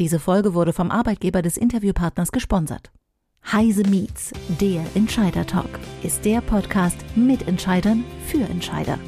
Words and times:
Diese 0.00 0.18
Folge 0.18 0.54
wurde 0.54 0.72
vom 0.72 0.90
Arbeitgeber 0.90 1.40
des 1.40 1.56
Interviewpartners 1.56 2.32
gesponsert. 2.32 2.90
Heise 3.52 3.84
Meets, 3.88 4.32
der 4.60 4.84
Entscheider 4.96 5.46
Talk, 5.46 5.78
ist 6.02 6.24
der 6.24 6.40
Podcast 6.40 6.96
mit 7.14 7.46
Entscheidern 7.46 8.02
für 8.26 8.42
Entscheider. 8.42 8.98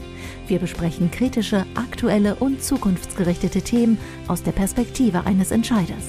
Wir 0.47 0.61
besprechen 0.61 1.11
kritische, 1.11 1.67
aktuelle 1.75 2.37
und 2.37 2.63
zukunftsgerichtete 2.63 3.63
Themen 3.63 3.99
aus 4.29 4.45
der 4.45 4.53
Perspektive 4.53 5.27
eines 5.27 5.51
Entscheiders. 5.51 6.05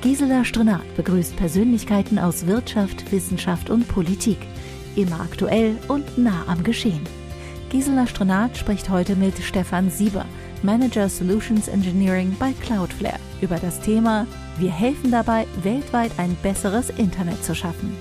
Gisela 0.00 0.46
Strenat 0.46 0.96
begrüßt 0.96 1.36
Persönlichkeiten 1.36 2.18
aus 2.18 2.46
Wirtschaft, 2.46 3.12
Wissenschaft 3.12 3.68
und 3.68 3.86
Politik. 3.86 4.38
Immer 4.94 5.20
aktuell 5.20 5.76
und 5.88 6.16
nah 6.16 6.42
am 6.46 6.64
Geschehen. 6.64 7.04
Gisela 7.68 8.06
Strenat 8.06 8.56
spricht 8.56 8.88
heute 8.88 9.14
mit 9.14 9.36
Stefan 9.42 9.90
Sieber, 9.90 10.24
Manager 10.66 11.08
Solutions 11.08 11.68
Engineering 11.68 12.34
bei 12.40 12.52
Cloudflare, 12.60 13.20
über 13.40 13.54
das 13.54 13.80
Thema 13.80 14.26
Wir 14.58 14.72
helfen 14.72 15.12
dabei, 15.12 15.46
weltweit 15.62 16.10
ein 16.18 16.36
besseres 16.42 16.90
Internet 16.90 17.44
zu 17.44 17.54
schaffen. 17.54 17.96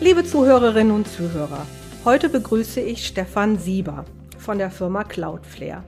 Liebe 0.00 0.24
Zuhörerinnen 0.24 0.94
und 0.94 1.06
Zuhörer, 1.06 1.66
heute 2.06 2.30
begrüße 2.30 2.80
ich 2.80 3.06
Stefan 3.06 3.58
Sieber 3.58 4.06
von 4.38 4.56
der 4.56 4.70
Firma 4.70 5.04
Cloudflare. 5.04 5.84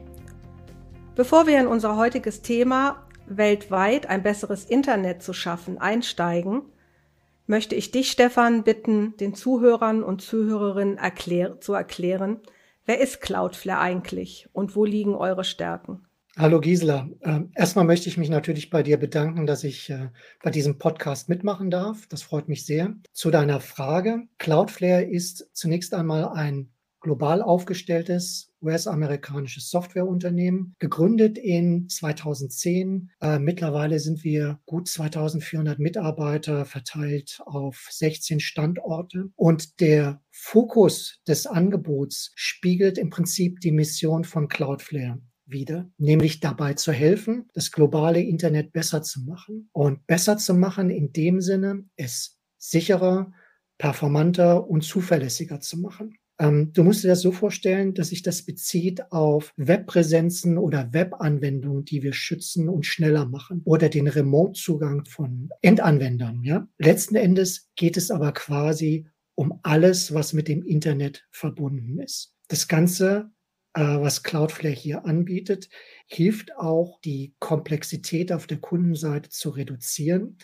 Bevor 1.16 1.46
wir 1.46 1.58
in 1.58 1.66
unser 1.66 1.96
heutiges 1.96 2.42
Thema 2.42 3.06
weltweit 3.26 4.06
ein 4.06 4.22
besseres 4.22 4.66
Internet 4.66 5.22
zu 5.22 5.32
schaffen 5.32 5.78
einsteigen, 5.78 6.60
möchte 7.46 7.74
ich 7.74 7.90
dich, 7.90 8.10
Stefan, 8.10 8.64
bitten, 8.64 9.16
den 9.16 9.32
Zuhörern 9.34 10.02
und 10.02 10.20
Zuhörerinnen 10.20 10.98
erklär 10.98 11.58
zu 11.62 11.72
erklären, 11.72 12.40
wer 12.84 13.00
ist 13.00 13.22
Cloudflare 13.22 13.80
eigentlich 13.80 14.46
und 14.52 14.76
wo 14.76 14.84
liegen 14.84 15.14
eure 15.14 15.44
Stärken? 15.44 16.04
Hallo 16.40 16.60
Gisela. 16.60 17.10
Ähm, 17.22 17.50
erstmal 17.56 17.84
möchte 17.84 18.08
ich 18.08 18.16
mich 18.16 18.30
natürlich 18.30 18.70
bei 18.70 18.84
dir 18.84 18.96
bedanken, 18.96 19.44
dass 19.44 19.64
ich 19.64 19.90
äh, 19.90 20.10
bei 20.40 20.52
diesem 20.52 20.78
Podcast 20.78 21.28
mitmachen 21.28 21.68
darf. 21.68 22.06
Das 22.06 22.22
freut 22.22 22.48
mich 22.48 22.64
sehr. 22.64 22.94
Zu 23.12 23.32
deiner 23.32 23.58
Frage. 23.58 24.22
Cloudflare 24.38 25.02
ist 25.02 25.50
zunächst 25.52 25.94
einmal 25.94 26.28
ein 26.28 26.70
global 27.00 27.42
aufgestelltes 27.42 28.52
US-amerikanisches 28.62 29.68
Softwareunternehmen, 29.68 30.76
gegründet 30.78 31.38
in 31.38 31.88
2010. 31.88 33.10
Äh, 33.20 33.40
mittlerweile 33.40 33.98
sind 33.98 34.22
wir 34.22 34.60
gut 34.64 34.86
2400 34.86 35.80
Mitarbeiter 35.80 36.64
verteilt 36.66 37.40
auf 37.46 37.88
16 37.90 38.38
Standorte. 38.38 39.30
Und 39.34 39.80
der 39.80 40.22
Fokus 40.30 41.20
des 41.26 41.48
Angebots 41.48 42.30
spiegelt 42.36 42.96
im 42.96 43.10
Prinzip 43.10 43.58
die 43.58 43.72
Mission 43.72 44.22
von 44.22 44.46
Cloudflare 44.46 45.18
wieder, 45.50 45.90
nämlich 45.98 46.40
dabei 46.40 46.74
zu 46.74 46.92
helfen, 46.92 47.48
das 47.54 47.72
globale 47.72 48.20
Internet 48.20 48.72
besser 48.72 49.02
zu 49.02 49.22
machen. 49.22 49.68
Und 49.72 50.06
besser 50.06 50.36
zu 50.36 50.54
machen 50.54 50.90
in 50.90 51.12
dem 51.12 51.40
Sinne, 51.40 51.84
es 51.96 52.38
sicherer, 52.58 53.32
performanter 53.78 54.68
und 54.68 54.82
zuverlässiger 54.82 55.60
zu 55.60 55.78
machen. 55.78 56.18
Ähm, 56.40 56.72
du 56.72 56.84
musst 56.84 57.02
dir 57.02 57.08
das 57.08 57.20
so 57.20 57.32
vorstellen, 57.32 57.94
dass 57.94 58.08
sich 58.08 58.22
das 58.22 58.42
bezieht 58.42 59.10
auf 59.12 59.52
Webpräsenzen 59.56 60.58
oder 60.58 60.92
Webanwendungen, 60.92 61.84
die 61.84 62.02
wir 62.02 62.12
schützen 62.12 62.68
und 62.68 62.86
schneller 62.86 63.26
machen 63.26 63.62
oder 63.64 63.88
den 63.88 64.08
Remote-Zugang 64.08 65.04
von 65.06 65.50
Endanwendern. 65.62 66.42
Ja? 66.44 66.68
Letzten 66.78 67.16
Endes 67.16 67.70
geht 67.76 67.96
es 67.96 68.10
aber 68.10 68.32
quasi 68.32 69.08
um 69.34 69.60
alles, 69.62 70.14
was 70.14 70.32
mit 70.32 70.48
dem 70.48 70.64
Internet 70.64 71.26
verbunden 71.30 71.98
ist. 72.00 72.34
Das 72.48 72.66
Ganze 72.66 73.30
was 73.74 74.22
Cloudflare 74.22 74.74
hier 74.74 75.04
anbietet, 75.04 75.68
hilft 76.06 76.56
auch, 76.56 77.00
die 77.02 77.34
Komplexität 77.38 78.32
auf 78.32 78.46
der 78.46 78.58
Kundenseite 78.58 79.28
zu 79.28 79.50
reduzieren, 79.50 80.38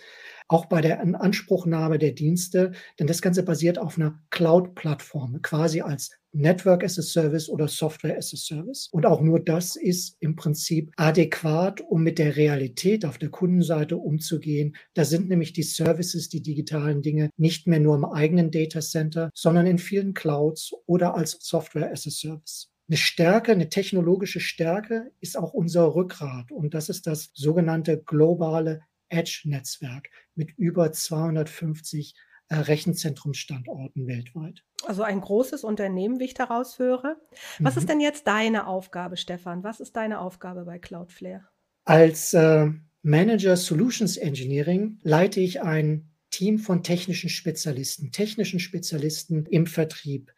auch 0.46 0.66
bei 0.66 0.80
der 0.80 1.00
Anspruchnahme 1.00 1.98
der 1.98 2.12
Dienste, 2.12 2.72
denn 2.98 3.06
das 3.06 3.22
Ganze 3.22 3.42
basiert 3.42 3.78
auf 3.78 3.96
einer 3.96 4.22
Cloud-Plattform, 4.30 5.40
quasi 5.42 5.80
als 5.80 6.10
Network 6.32 6.82
as 6.84 6.98
a 6.98 7.02
Service 7.02 7.48
oder 7.48 7.68
Software 7.68 8.18
as 8.18 8.34
a 8.34 8.36
Service. 8.36 8.88
Und 8.90 9.06
auch 9.06 9.20
nur 9.20 9.40
das 9.40 9.76
ist 9.76 10.16
im 10.20 10.36
Prinzip 10.36 10.92
adäquat, 10.96 11.80
um 11.80 12.02
mit 12.02 12.18
der 12.18 12.36
Realität 12.36 13.04
auf 13.04 13.18
der 13.18 13.30
Kundenseite 13.30 13.96
umzugehen. 13.96 14.76
Da 14.94 15.04
sind 15.04 15.28
nämlich 15.28 15.52
die 15.52 15.62
Services, 15.62 16.28
die 16.28 16.42
digitalen 16.42 17.02
Dinge 17.02 17.30
nicht 17.36 17.66
mehr 17.68 17.80
nur 17.80 17.94
im 17.94 18.04
eigenen 18.04 18.50
Data 18.50 18.80
Center, 18.80 19.30
sondern 19.32 19.66
in 19.66 19.78
vielen 19.78 20.12
Clouds 20.12 20.72
oder 20.86 21.14
als 21.14 21.38
Software 21.40 21.90
as 21.90 22.06
a 22.06 22.10
Service. 22.10 22.73
Eine 22.88 22.96
Stärke, 22.98 23.52
eine 23.52 23.68
technologische 23.68 24.40
Stärke 24.40 25.10
ist 25.20 25.38
auch 25.38 25.54
unser 25.54 25.94
Rückgrat. 25.94 26.52
Und 26.52 26.74
das 26.74 26.88
ist 26.88 27.06
das 27.06 27.30
sogenannte 27.32 28.02
globale 28.02 28.82
Edge-Netzwerk 29.08 30.10
mit 30.34 30.50
über 30.58 30.92
250 30.92 32.14
äh, 32.48 32.56
Rechenzentrumsstandorten 32.56 34.06
weltweit. 34.06 34.62
Also 34.86 35.02
ein 35.02 35.20
großes 35.20 35.64
Unternehmen, 35.64 36.20
wie 36.20 36.24
ich 36.24 36.34
daraus 36.34 36.78
höre. 36.78 37.16
Was 37.58 37.74
mhm. 37.74 37.80
ist 37.80 37.88
denn 37.88 38.00
jetzt 38.00 38.26
deine 38.26 38.66
Aufgabe, 38.66 39.16
Stefan? 39.16 39.64
Was 39.64 39.80
ist 39.80 39.96
deine 39.96 40.20
Aufgabe 40.20 40.64
bei 40.64 40.78
Cloudflare? 40.78 41.48
Als 41.86 42.34
äh, 42.34 42.70
Manager 43.02 43.56
Solutions 43.56 44.18
Engineering 44.18 44.98
leite 45.02 45.40
ich 45.40 45.62
ein 45.62 46.10
Team 46.30 46.58
von 46.58 46.82
technischen 46.82 47.30
Spezialisten, 47.30 48.10
technischen 48.10 48.58
Spezialisten 48.58 49.46
im 49.46 49.66
Vertrieb. 49.66 50.32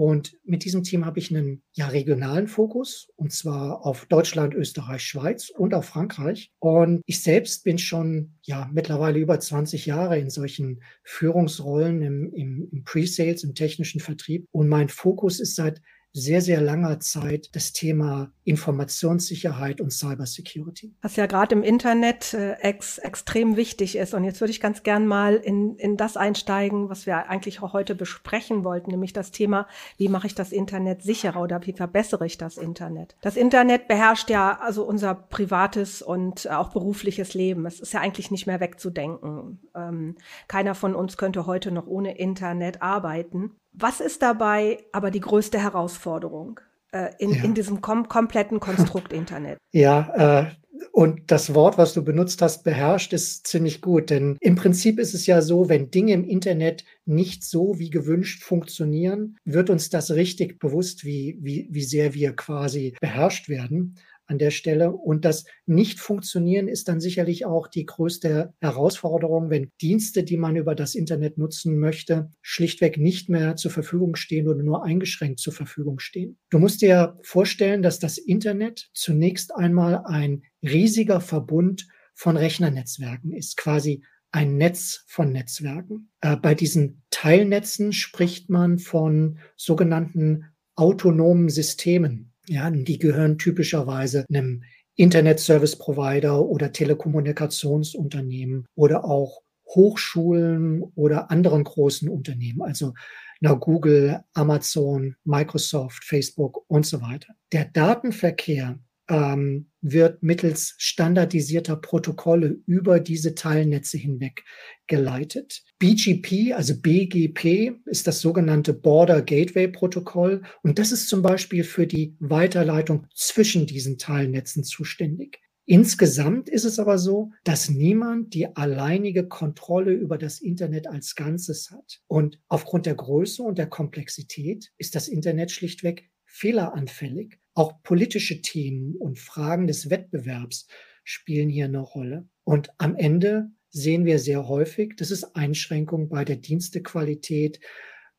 Und 0.00 0.38
mit 0.44 0.64
diesem 0.64 0.82
Team 0.82 1.04
habe 1.04 1.18
ich 1.18 1.30
einen 1.30 1.60
ja, 1.72 1.88
regionalen 1.88 2.48
Fokus, 2.48 3.10
und 3.16 3.34
zwar 3.34 3.84
auf 3.84 4.06
Deutschland, 4.06 4.54
Österreich, 4.54 5.02
Schweiz 5.02 5.50
und 5.50 5.74
auf 5.74 5.84
Frankreich. 5.84 6.50
Und 6.58 7.02
ich 7.04 7.22
selbst 7.22 7.64
bin 7.64 7.76
schon 7.76 8.32
ja 8.40 8.70
mittlerweile 8.72 9.18
über 9.18 9.38
20 9.38 9.84
Jahre 9.84 10.18
in 10.18 10.30
solchen 10.30 10.82
Führungsrollen 11.04 12.00
im, 12.00 12.32
im, 12.32 12.68
im 12.72 12.82
Pre-Sales, 12.82 13.44
im 13.44 13.54
technischen 13.54 14.00
Vertrieb. 14.00 14.46
Und 14.52 14.68
mein 14.70 14.88
Fokus 14.88 15.38
ist 15.38 15.54
seit 15.54 15.82
sehr, 16.12 16.40
sehr 16.40 16.60
langer 16.60 16.98
Zeit 17.00 17.54
das 17.54 17.72
Thema 17.72 18.32
Informationssicherheit 18.44 19.80
und 19.80 19.92
Cybersecurity. 19.92 20.92
Was 21.02 21.14
ja 21.14 21.26
gerade 21.26 21.54
im 21.54 21.62
Internet 21.62 22.34
äh, 22.34 22.54
ex, 22.54 22.98
extrem 22.98 23.56
wichtig 23.56 23.96
ist. 23.96 24.12
Und 24.12 24.24
jetzt 24.24 24.40
würde 24.40 24.50
ich 24.50 24.60
ganz 24.60 24.82
gern 24.82 25.06
mal 25.06 25.36
in, 25.36 25.76
in 25.76 25.96
das 25.96 26.16
einsteigen, 26.16 26.88
was 26.88 27.06
wir 27.06 27.30
eigentlich 27.30 27.62
auch 27.62 27.72
heute 27.72 27.94
besprechen 27.94 28.64
wollten, 28.64 28.90
nämlich 28.90 29.12
das 29.12 29.30
Thema, 29.30 29.68
wie 29.98 30.08
mache 30.08 30.26
ich 30.26 30.34
das 30.34 30.50
Internet 30.50 31.02
sicherer 31.02 31.42
oder 31.42 31.64
wie 31.64 31.72
verbessere 31.72 32.26
ich 32.26 32.38
das 32.38 32.56
Internet? 32.56 33.14
Das 33.20 33.36
Internet 33.36 33.86
beherrscht 33.86 34.30
ja 34.30 34.58
also 34.60 34.84
unser 34.84 35.14
privates 35.14 36.02
und 36.02 36.50
auch 36.50 36.70
berufliches 36.70 37.34
Leben. 37.34 37.66
Es 37.66 37.78
ist 37.78 37.92
ja 37.92 38.00
eigentlich 38.00 38.32
nicht 38.32 38.48
mehr 38.48 38.58
wegzudenken. 38.58 39.60
Ähm, 39.76 40.16
keiner 40.48 40.74
von 40.74 40.96
uns 40.96 41.16
könnte 41.16 41.46
heute 41.46 41.70
noch 41.70 41.86
ohne 41.86 42.18
Internet 42.18 42.82
arbeiten. 42.82 43.52
Was 43.80 44.00
ist 44.00 44.22
dabei 44.22 44.78
aber 44.92 45.10
die 45.10 45.20
größte 45.20 45.58
Herausforderung 45.58 46.60
äh, 46.92 47.10
in, 47.18 47.32
ja. 47.32 47.44
in 47.44 47.54
diesem 47.54 47.80
kom 47.80 48.08
kompletten 48.08 48.60
Konstrukt 48.60 49.12
Internet? 49.12 49.58
Ja, 49.72 50.42
äh, 50.42 50.50
und 50.92 51.30
das 51.30 51.54
Wort, 51.54 51.78
was 51.78 51.92
du 51.92 52.02
benutzt 52.02 52.42
hast, 52.42 52.64
beherrscht, 52.64 53.12
ist 53.12 53.46
ziemlich 53.46 53.80
gut. 53.80 54.10
Denn 54.10 54.36
im 54.40 54.56
Prinzip 54.56 54.98
ist 54.98 55.14
es 55.14 55.26
ja 55.26 55.42
so, 55.42 55.68
wenn 55.68 55.90
Dinge 55.90 56.12
im 56.12 56.24
Internet 56.24 56.84
nicht 57.04 57.44
so 57.44 57.78
wie 57.78 57.90
gewünscht 57.90 58.42
funktionieren, 58.42 59.36
wird 59.44 59.70
uns 59.70 59.90
das 59.90 60.10
richtig 60.10 60.58
bewusst, 60.58 61.04
wie, 61.04 61.38
wie, 61.40 61.68
wie 61.70 61.84
sehr 61.84 62.14
wir 62.14 62.34
quasi 62.34 62.94
beherrscht 63.00 63.48
werden 63.48 63.96
an 64.30 64.38
der 64.38 64.50
Stelle. 64.50 64.92
Und 64.92 65.24
das 65.24 65.44
Nicht-Funktionieren 65.66 66.68
ist 66.68 66.88
dann 66.88 67.00
sicherlich 67.00 67.44
auch 67.44 67.66
die 67.66 67.84
größte 67.84 68.54
Herausforderung, 68.60 69.50
wenn 69.50 69.72
Dienste, 69.80 70.22
die 70.22 70.36
man 70.36 70.56
über 70.56 70.74
das 70.74 70.94
Internet 70.94 71.36
nutzen 71.36 71.78
möchte, 71.78 72.30
schlichtweg 72.40 72.96
nicht 72.96 73.28
mehr 73.28 73.56
zur 73.56 73.72
Verfügung 73.72 74.14
stehen 74.14 74.48
oder 74.48 74.62
nur 74.62 74.84
eingeschränkt 74.84 75.40
zur 75.40 75.52
Verfügung 75.52 75.98
stehen. 75.98 76.38
Du 76.48 76.58
musst 76.58 76.80
dir 76.80 77.18
vorstellen, 77.22 77.82
dass 77.82 77.98
das 77.98 78.16
Internet 78.16 78.88
zunächst 78.94 79.54
einmal 79.54 80.02
ein 80.04 80.42
riesiger 80.62 81.20
Verbund 81.20 81.88
von 82.14 82.36
Rechnernetzwerken 82.36 83.32
ist, 83.32 83.56
quasi 83.56 84.04
ein 84.30 84.56
Netz 84.56 85.04
von 85.08 85.32
Netzwerken. 85.32 86.10
Äh, 86.20 86.36
bei 86.36 86.54
diesen 86.54 87.02
Teilnetzen 87.10 87.92
spricht 87.92 88.48
man 88.48 88.78
von 88.78 89.40
sogenannten 89.56 90.44
autonomen 90.76 91.48
Systemen. 91.48 92.29
Ja, 92.50 92.68
die 92.68 92.98
gehören 92.98 93.38
typischerweise 93.38 94.26
einem 94.28 94.64
Internet 94.96 95.38
Service 95.38 95.78
Provider 95.78 96.44
oder 96.44 96.72
Telekommunikationsunternehmen 96.72 98.66
oder 98.74 99.04
auch 99.04 99.42
Hochschulen 99.68 100.82
oder 100.96 101.30
anderen 101.30 101.62
großen 101.62 102.08
Unternehmen, 102.08 102.60
also 102.60 102.92
na, 103.38 103.52
Google, 103.52 104.24
Amazon, 104.34 105.14
Microsoft, 105.22 106.02
Facebook 106.04 106.64
und 106.66 106.84
so 106.84 107.00
weiter. 107.00 107.34
Der 107.52 107.66
Datenverkehr 107.66 108.80
ähm, 109.10 109.66
wird 109.82 110.22
mittels 110.22 110.74
standardisierter 110.78 111.76
Protokolle 111.76 112.58
über 112.66 113.00
diese 113.00 113.34
Teilnetze 113.34 113.98
hinweg 113.98 114.44
geleitet. 114.86 115.62
BGP, 115.78 116.54
also 116.54 116.80
BGP, 116.80 117.72
ist 117.86 118.06
das 118.06 118.20
sogenannte 118.20 118.72
Border 118.72 119.20
Gateway 119.20 119.68
Protokoll 119.68 120.42
und 120.62 120.78
das 120.78 120.92
ist 120.92 121.08
zum 121.08 121.22
Beispiel 121.22 121.64
für 121.64 121.86
die 121.86 122.16
Weiterleitung 122.20 123.06
zwischen 123.14 123.66
diesen 123.66 123.98
Teilnetzen 123.98 124.64
zuständig. 124.64 125.40
Insgesamt 125.66 126.48
ist 126.48 126.64
es 126.64 126.78
aber 126.78 126.98
so, 126.98 127.32
dass 127.44 127.68
niemand 127.68 128.34
die 128.34 128.56
alleinige 128.56 129.28
Kontrolle 129.28 129.92
über 129.92 130.18
das 130.18 130.40
Internet 130.40 130.88
als 130.88 131.14
Ganzes 131.14 131.70
hat. 131.70 132.00
Und 132.08 132.40
aufgrund 132.48 132.86
der 132.86 132.96
Größe 132.96 133.42
und 133.42 133.56
der 133.56 133.68
Komplexität 133.68 134.72
ist 134.78 134.96
das 134.96 135.06
Internet 135.06 135.52
schlichtweg 135.52 136.10
fehleranfällig. 136.24 137.39
Auch 137.54 137.82
politische 137.82 138.42
Themen 138.42 138.94
und 138.96 139.18
Fragen 139.18 139.66
des 139.66 139.90
Wettbewerbs 139.90 140.68
spielen 141.04 141.48
hier 141.48 141.66
eine 141.66 141.80
Rolle. 141.80 142.28
Und 142.44 142.70
am 142.78 142.96
Ende 142.96 143.50
sehen 143.70 144.04
wir 144.04 144.18
sehr 144.18 144.48
häufig, 144.48 144.96
dass 144.96 145.10
es 145.10 145.34
Einschränkungen 145.34 146.08
bei 146.08 146.24
der 146.24 146.36
Dienstequalität, 146.36 147.60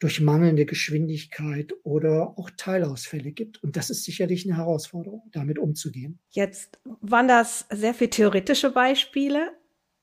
durch 0.02 0.20
mangelnde 0.20 0.66
Geschwindigkeit 0.66 1.74
oder 1.84 2.34
auch 2.36 2.50
Teilausfälle 2.58 3.32
gibt. 3.32 3.64
Und 3.64 3.78
das 3.78 3.92
ist 3.92 4.04
sicherlich 4.04 4.46
eine 4.46 4.58
Herausforderung, 4.58 5.30
damit 5.32 5.60
umzugehen. 5.60 6.20
Jetzt 6.32 6.80
waren 7.02 7.28
das 7.28 7.68
sehr 7.72 7.94
viele 7.94 8.10
theoretische 8.10 8.72
Beispiele. 8.72 9.52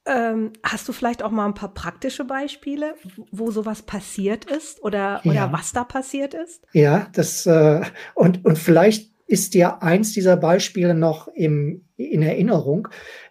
Ähm, 0.07 0.53
hast 0.63 0.89
du 0.89 0.93
vielleicht 0.93 1.23
auch 1.25 1.33
mal 1.33 1.47
ein 1.47 1.55
paar 1.55 1.75
praktische 1.75 2.25
Beispiele, 2.25 2.95
wo 3.33 3.51
sowas 3.51 3.83
passiert 3.83 4.45
ist 4.45 4.81
oder, 4.85 5.21
ja. 5.25 5.31
oder 5.33 5.53
was 5.53 5.73
da 5.73 5.83
passiert 5.83 6.33
ist? 6.33 6.65
Ja, 6.73 7.09
das 7.13 7.45
äh, 7.47 7.83
und, 8.15 8.45
und 8.45 8.57
vielleicht 8.57 9.18
ist 9.29 9.55
dir 9.55 9.83
eins 9.83 10.13
dieser 10.13 10.37
Beispiele 10.37 10.95
noch 10.95 11.29
im, 11.29 11.87
in 11.97 12.23
Erinnerung 12.23 12.89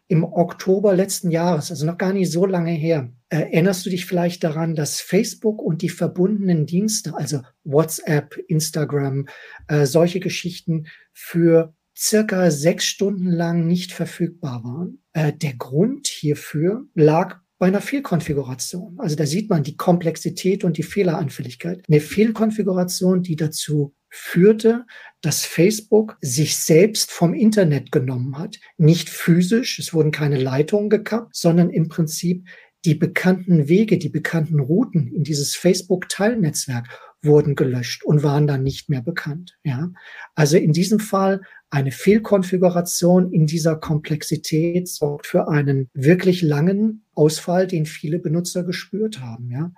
im 0.07 0.23
Oktober 0.23 0.95
letzten 0.95 1.31
Jahres, 1.31 1.69
also 1.69 1.85
noch 1.85 1.97
gar 1.97 2.13
nicht 2.13 2.31
so 2.31 2.45
lange 2.45 2.71
her. 2.71 3.11
Erinnerst 3.29 3.85
du 3.85 3.89
dich 3.89 4.05
vielleicht 4.05 4.43
daran, 4.43 4.73
dass 4.73 5.01
Facebook 5.01 5.61
und 5.61 5.81
die 5.81 5.89
verbundenen 5.89 6.65
Dienste, 6.65 7.13
also 7.13 7.41
WhatsApp, 7.65 8.37
Instagram, 8.47 9.27
äh, 9.67 9.85
solche 9.85 10.21
Geschichten 10.21 10.85
für 11.11 11.75
circa 11.97 12.51
sechs 12.51 12.85
Stunden 12.85 13.29
lang 13.29 13.67
nicht 13.67 13.91
verfügbar 13.91 14.63
waren? 14.63 15.03
Äh, 15.11 15.33
der 15.33 15.55
Grund 15.55 16.07
hierfür 16.07 16.85
lag 16.93 17.41
bei 17.59 17.67
einer 17.67 17.81
Fehlkonfiguration. 17.81 18.99
Also 18.99 19.15
da 19.15 19.25
sieht 19.25 19.49
man 19.49 19.63
die 19.63 19.75
Komplexität 19.75 20.63
und 20.63 20.77
die 20.77 20.83
Fehleranfälligkeit. 20.83 21.83
Eine 21.87 21.99
Fehlkonfiguration, 21.99 23.23
die 23.23 23.35
dazu 23.35 23.95
führte, 24.09 24.85
dass 25.21 25.45
Facebook 25.45 26.17
sich 26.21 26.57
selbst 26.57 27.11
vom 27.11 27.33
Internet 27.33 27.91
genommen 27.91 28.37
hat. 28.37 28.57
Nicht 28.77 29.09
physisch, 29.09 29.79
es 29.79 29.93
wurden 29.93 30.11
keine 30.11 30.37
Leitungen 30.37 30.89
gekappt, 30.89 31.35
sondern 31.35 31.69
im 31.69 31.89
Prinzip 31.89 32.47
die 32.85 32.95
bekannten 32.95 33.67
Wege, 33.67 33.97
die 33.97 34.09
bekannten 34.09 34.59
Routen 34.59 35.07
in 35.07 35.23
dieses 35.23 35.55
Facebook-Teilnetzwerk 35.55 36.87
wurden 37.21 37.55
gelöscht 37.55 38.03
und 38.03 38.23
waren 38.23 38.47
dann 38.47 38.63
nicht 38.63 38.89
mehr 38.89 39.01
bekannt. 39.01 39.57
Ja, 39.63 39.89
also 40.35 40.57
in 40.57 40.73
diesem 40.73 40.99
Fall 40.99 41.41
eine 41.69 41.91
Fehlkonfiguration 41.91 43.33
in 43.33 43.45
dieser 43.45 43.75
Komplexität 43.75 44.87
sorgt 44.87 45.27
für 45.27 45.49
einen 45.49 45.89
wirklich 45.93 46.41
langen 46.41 47.05
Ausfall, 47.13 47.67
den 47.67 47.85
viele 47.85 48.19
Benutzer 48.19 48.63
gespürt 48.63 49.19
haben. 49.19 49.51
Ja, 49.51 49.71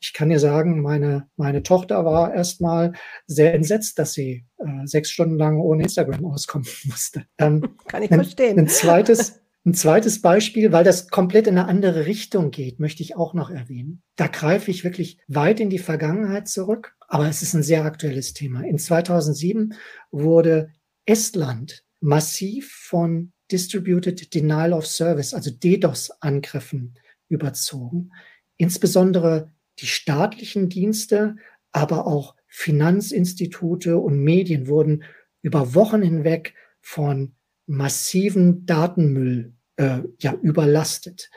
ich 0.00 0.12
kann 0.12 0.28
dir 0.28 0.40
sagen, 0.40 0.80
meine 0.80 1.28
meine 1.36 1.62
Tochter 1.62 2.04
war 2.04 2.34
erstmal 2.34 2.92
sehr 3.26 3.54
entsetzt, 3.54 3.98
dass 3.98 4.12
sie 4.12 4.44
äh, 4.58 4.86
sechs 4.86 5.10
Stunden 5.10 5.36
lang 5.36 5.58
ohne 5.58 5.84
Instagram 5.84 6.24
auskommen 6.24 6.66
musste. 6.84 7.24
Ähm, 7.38 7.76
kann 7.86 8.02
ich 8.02 8.08
verstehen. 8.08 8.58
Ein 8.58 8.68
zweites 8.68 9.40
ein 9.66 9.74
zweites 9.74 10.22
Beispiel, 10.22 10.70
weil 10.70 10.84
das 10.84 11.08
komplett 11.08 11.48
in 11.48 11.58
eine 11.58 11.66
andere 11.66 12.06
Richtung 12.06 12.52
geht, 12.52 12.78
möchte 12.78 13.02
ich 13.02 13.16
auch 13.16 13.34
noch 13.34 13.50
erwähnen. 13.50 14.00
Da 14.14 14.28
greife 14.28 14.70
ich 14.70 14.84
wirklich 14.84 15.18
weit 15.26 15.58
in 15.58 15.70
die 15.70 15.80
Vergangenheit 15.80 16.46
zurück, 16.46 16.94
aber 17.08 17.28
es 17.28 17.42
ist 17.42 17.52
ein 17.52 17.64
sehr 17.64 17.84
aktuelles 17.84 18.32
Thema. 18.32 18.62
In 18.62 18.78
2007 18.78 19.74
wurde 20.12 20.70
Estland 21.04 21.82
massiv 22.00 22.70
von 22.72 23.32
Distributed 23.50 24.32
Denial 24.32 24.72
of 24.72 24.86
Service, 24.86 25.34
also 25.34 25.50
DDoS-Angriffen 25.50 26.94
überzogen. 27.28 28.12
Insbesondere 28.56 29.50
die 29.80 29.86
staatlichen 29.86 30.68
Dienste, 30.68 31.36
aber 31.72 32.06
auch 32.06 32.36
Finanzinstitute 32.46 33.98
und 33.98 34.20
Medien 34.20 34.68
wurden 34.68 35.02
über 35.42 35.74
Wochen 35.74 36.02
hinweg 36.02 36.54
von 36.80 37.34
massiven 37.66 38.64
Datenmüll 38.64 39.55
äh, 39.76 40.00
ja 40.18 40.34
überlastet. 40.42 41.30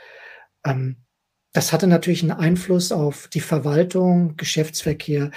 Ähm, 0.66 0.98
das 1.54 1.74
hatte 1.74 1.88
natürlich 1.88 2.22
einen 2.22 2.32
Einfluss 2.32 2.92
auf 2.92 3.28
die 3.28 3.40
Verwaltung, 3.40 4.38
Geschäftsverkehr. 4.38 5.32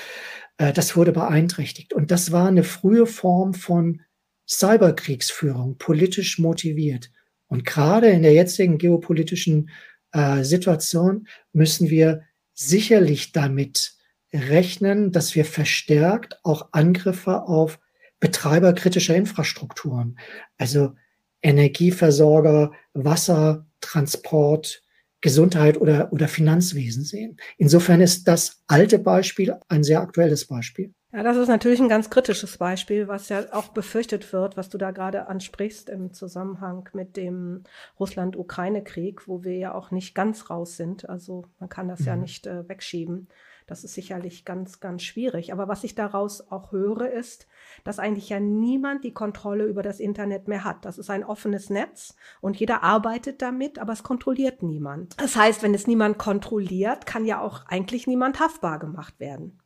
Äh, 0.58 0.72
das 0.72 0.96
wurde 0.96 1.12
beeinträchtigt. 1.12 1.92
Und 1.92 2.10
das 2.10 2.32
war 2.32 2.48
eine 2.48 2.64
frühe 2.64 3.06
Form 3.06 3.54
von 3.54 4.02
Cyberkriegsführung, 4.48 5.78
politisch 5.78 6.38
motiviert. 6.38 7.10
Und 7.46 7.64
gerade 7.64 8.08
in 8.08 8.22
der 8.22 8.32
jetzigen 8.32 8.78
geopolitischen 8.78 9.70
äh, 10.12 10.42
Situation 10.44 11.26
müssen 11.52 11.90
wir 11.90 12.22
sicherlich 12.54 13.32
damit 13.32 13.94
rechnen, 14.32 15.12
dass 15.12 15.34
wir 15.34 15.44
verstärkt 15.44 16.38
auch 16.42 16.68
Angriffe 16.72 17.42
auf 17.42 17.78
Betreiber 18.20 18.72
kritischer 18.72 19.16
Infrastrukturen, 19.16 20.18
also 20.56 20.94
Energieversorger, 21.42 22.72
Wasser, 22.94 23.66
Transport, 23.80 24.82
Gesundheit 25.20 25.80
oder, 25.80 26.12
oder 26.12 26.28
Finanzwesen 26.28 27.04
sehen. 27.04 27.36
Insofern 27.56 28.00
ist 28.00 28.26
das 28.26 28.62
alte 28.66 28.98
Beispiel 28.98 29.56
ein 29.68 29.84
sehr 29.84 30.00
aktuelles 30.00 30.46
Beispiel. 30.46 30.92
Ja, 31.14 31.22
das 31.22 31.36
ist 31.36 31.48
natürlich 31.48 31.78
ein 31.78 31.90
ganz 31.90 32.08
kritisches 32.08 32.56
Beispiel, 32.56 33.06
was 33.06 33.28
ja 33.28 33.44
auch 33.52 33.68
befürchtet 33.68 34.32
wird, 34.32 34.56
was 34.56 34.70
du 34.70 34.78
da 34.78 34.92
gerade 34.92 35.28
ansprichst 35.28 35.90
im 35.90 36.14
Zusammenhang 36.14 36.88
mit 36.94 37.18
dem 37.18 37.64
Russland-Ukraine-Krieg, 38.00 39.28
wo 39.28 39.44
wir 39.44 39.56
ja 39.58 39.74
auch 39.74 39.90
nicht 39.90 40.14
ganz 40.14 40.48
raus 40.48 40.78
sind. 40.78 41.08
Also 41.10 41.44
man 41.58 41.68
kann 41.68 41.88
das 41.88 42.00
mhm. 42.00 42.06
ja 42.06 42.16
nicht 42.16 42.46
äh, 42.46 42.66
wegschieben. 42.66 43.28
Das 43.66 43.84
ist 43.84 43.94
sicherlich 43.94 44.44
ganz, 44.44 44.80
ganz 44.80 45.02
schwierig. 45.02 45.52
Aber 45.52 45.68
was 45.68 45.84
ich 45.84 45.94
daraus 45.94 46.50
auch 46.50 46.72
höre, 46.72 47.10
ist, 47.10 47.46
dass 47.84 47.98
eigentlich 47.98 48.28
ja 48.28 48.40
niemand 48.40 49.04
die 49.04 49.14
Kontrolle 49.14 49.64
über 49.64 49.82
das 49.82 50.00
Internet 50.00 50.48
mehr 50.48 50.64
hat. 50.64 50.84
Das 50.84 50.98
ist 50.98 51.10
ein 51.10 51.24
offenes 51.24 51.70
Netz 51.70 52.14
und 52.40 52.58
jeder 52.58 52.82
arbeitet 52.82 53.42
damit, 53.42 53.78
aber 53.78 53.92
es 53.92 54.02
kontrolliert 54.02 54.62
niemand. 54.62 55.20
Das 55.20 55.36
heißt, 55.36 55.62
wenn 55.62 55.74
es 55.74 55.86
niemand 55.86 56.18
kontrolliert, 56.18 57.06
kann 57.06 57.24
ja 57.24 57.40
auch 57.40 57.66
eigentlich 57.66 58.06
niemand 58.06 58.40
haftbar 58.40 58.78
gemacht 58.78 59.18
werden. 59.20 59.58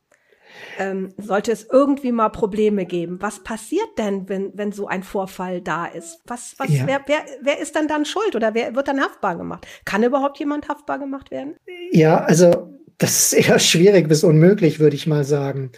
Ähm, 0.79 1.13
sollte 1.17 1.51
es 1.51 1.67
irgendwie 1.69 2.11
mal 2.11 2.29
Probleme 2.29 2.85
geben, 2.85 3.21
was 3.21 3.43
passiert 3.43 3.97
denn, 3.97 4.29
wenn, 4.29 4.57
wenn 4.57 4.71
so 4.71 4.87
ein 4.87 5.03
Vorfall 5.03 5.61
da 5.61 5.85
ist? 5.85 6.21
Was, 6.25 6.55
was, 6.57 6.69
ja. 6.69 6.87
wer, 6.87 7.01
wer, 7.05 7.19
wer 7.41 7.59
ist 7.59 7.75
denn 7.75 7.87
dann 7.87 8.05
schuld 8.05 8.35
oder 8.35 8.53
wer 8.53 8.75
wird 8.75 8.87
dann 8.87 9.01
haftbar 9.01 9.35
gemacht? 9.35 9.67
Kann 9.85 10.03
überhaupt 10.03 10.39
jemand 10.39 10.69
haftbar 10.69 10.99
gemacht 10.99 11.31
werden? 11.31 11.55
Ja, 11.91 12.19
also 12.19 12.73
das 12.97 13.33
ist 13.33 13.47
eher 13.47 13.59
schwierig 13.59 14.07
bis 14.07 14.23
unmöglich, 14.23 14.79
würde 14.79 14.95
ich 14.95 15.07
mal 15.07 15.23
sagen. 15.23 15.71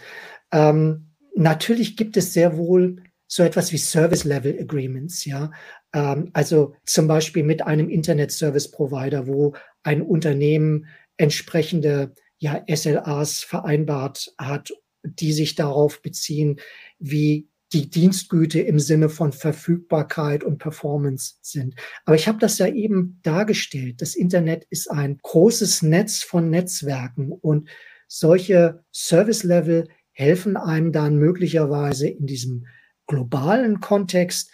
Ähm, 0.52 1.10
natürlich 1.34 1.96
gibt 1.96 2.16
es 2.16 2.32
sehr 2.32 2.56
wohl 2.56 3.02
so 3.26 3.44
etwas 3.44 3.72
wie 3.72 3.78
Service 3.78 4.24
Level 4.24 4.58
Agreements, 4.58 5.24
ja. 5.24 5.52
Ähm, 5.92 6.30
also 6.32 6.74
zum 6.84 7.06
Beispiel 7.06 7.44
mit 7.44 7.62
einem 7.62 7.88
Internet 7.88 8.32
Service 8.32 8.70
Provider, 8.70 9.26
wo 9.26 9.54
ein 9.82 10.02
Unternehmen 10.02 10.86
entsprechende 11.16 12.14
ja, 12.38 12.64
SLAs 12.68 13.44
vereinbart 13.44 14.34
hat, 14.38 14.72
die 15.02 15.32
sich 15.32 15.54
darauf 15.54 16.02
beziehen, 16.02 16.58
wie 16.98 17.49
die 17.72 17.88
Dienstgüte 17.88 18.60
im 18.60 18.80
Sinne 18.80 19.08
von 19.08 19.32
Verfügbarkeit 19.32 20.42
und 20.42 20.58
Performance 20.58 21.36
sind. 21.40 21.74
Aber 22.04 22.16
ich 22.16 22.26
habe 22.26 22.38
das 22.38 22.58
ja 22.58 22.66
eben 22.66 23.20
dargestellt. 23.22 24.02
Das 24.02 24.14
Internet 24.14 24.64
ist 24.70 24.90
ein 24.90 25.18
großes 25.22 25.82
Netz 25.82 26.22
von 26.22 26.50
Netzwerken 26.50 27.32
und 27.32 27.68
solche 28.08 28.84
Service-Level 28.92 29.88
helfen 30.12 30.56
einem 30.56 30.92
dann 30.92 31.16
möglicherweise 31.16 32.08
in 32.08 32.26
diesem 32.26 32.66
globalen 33.06 33.80
Kontext 33.80 34.50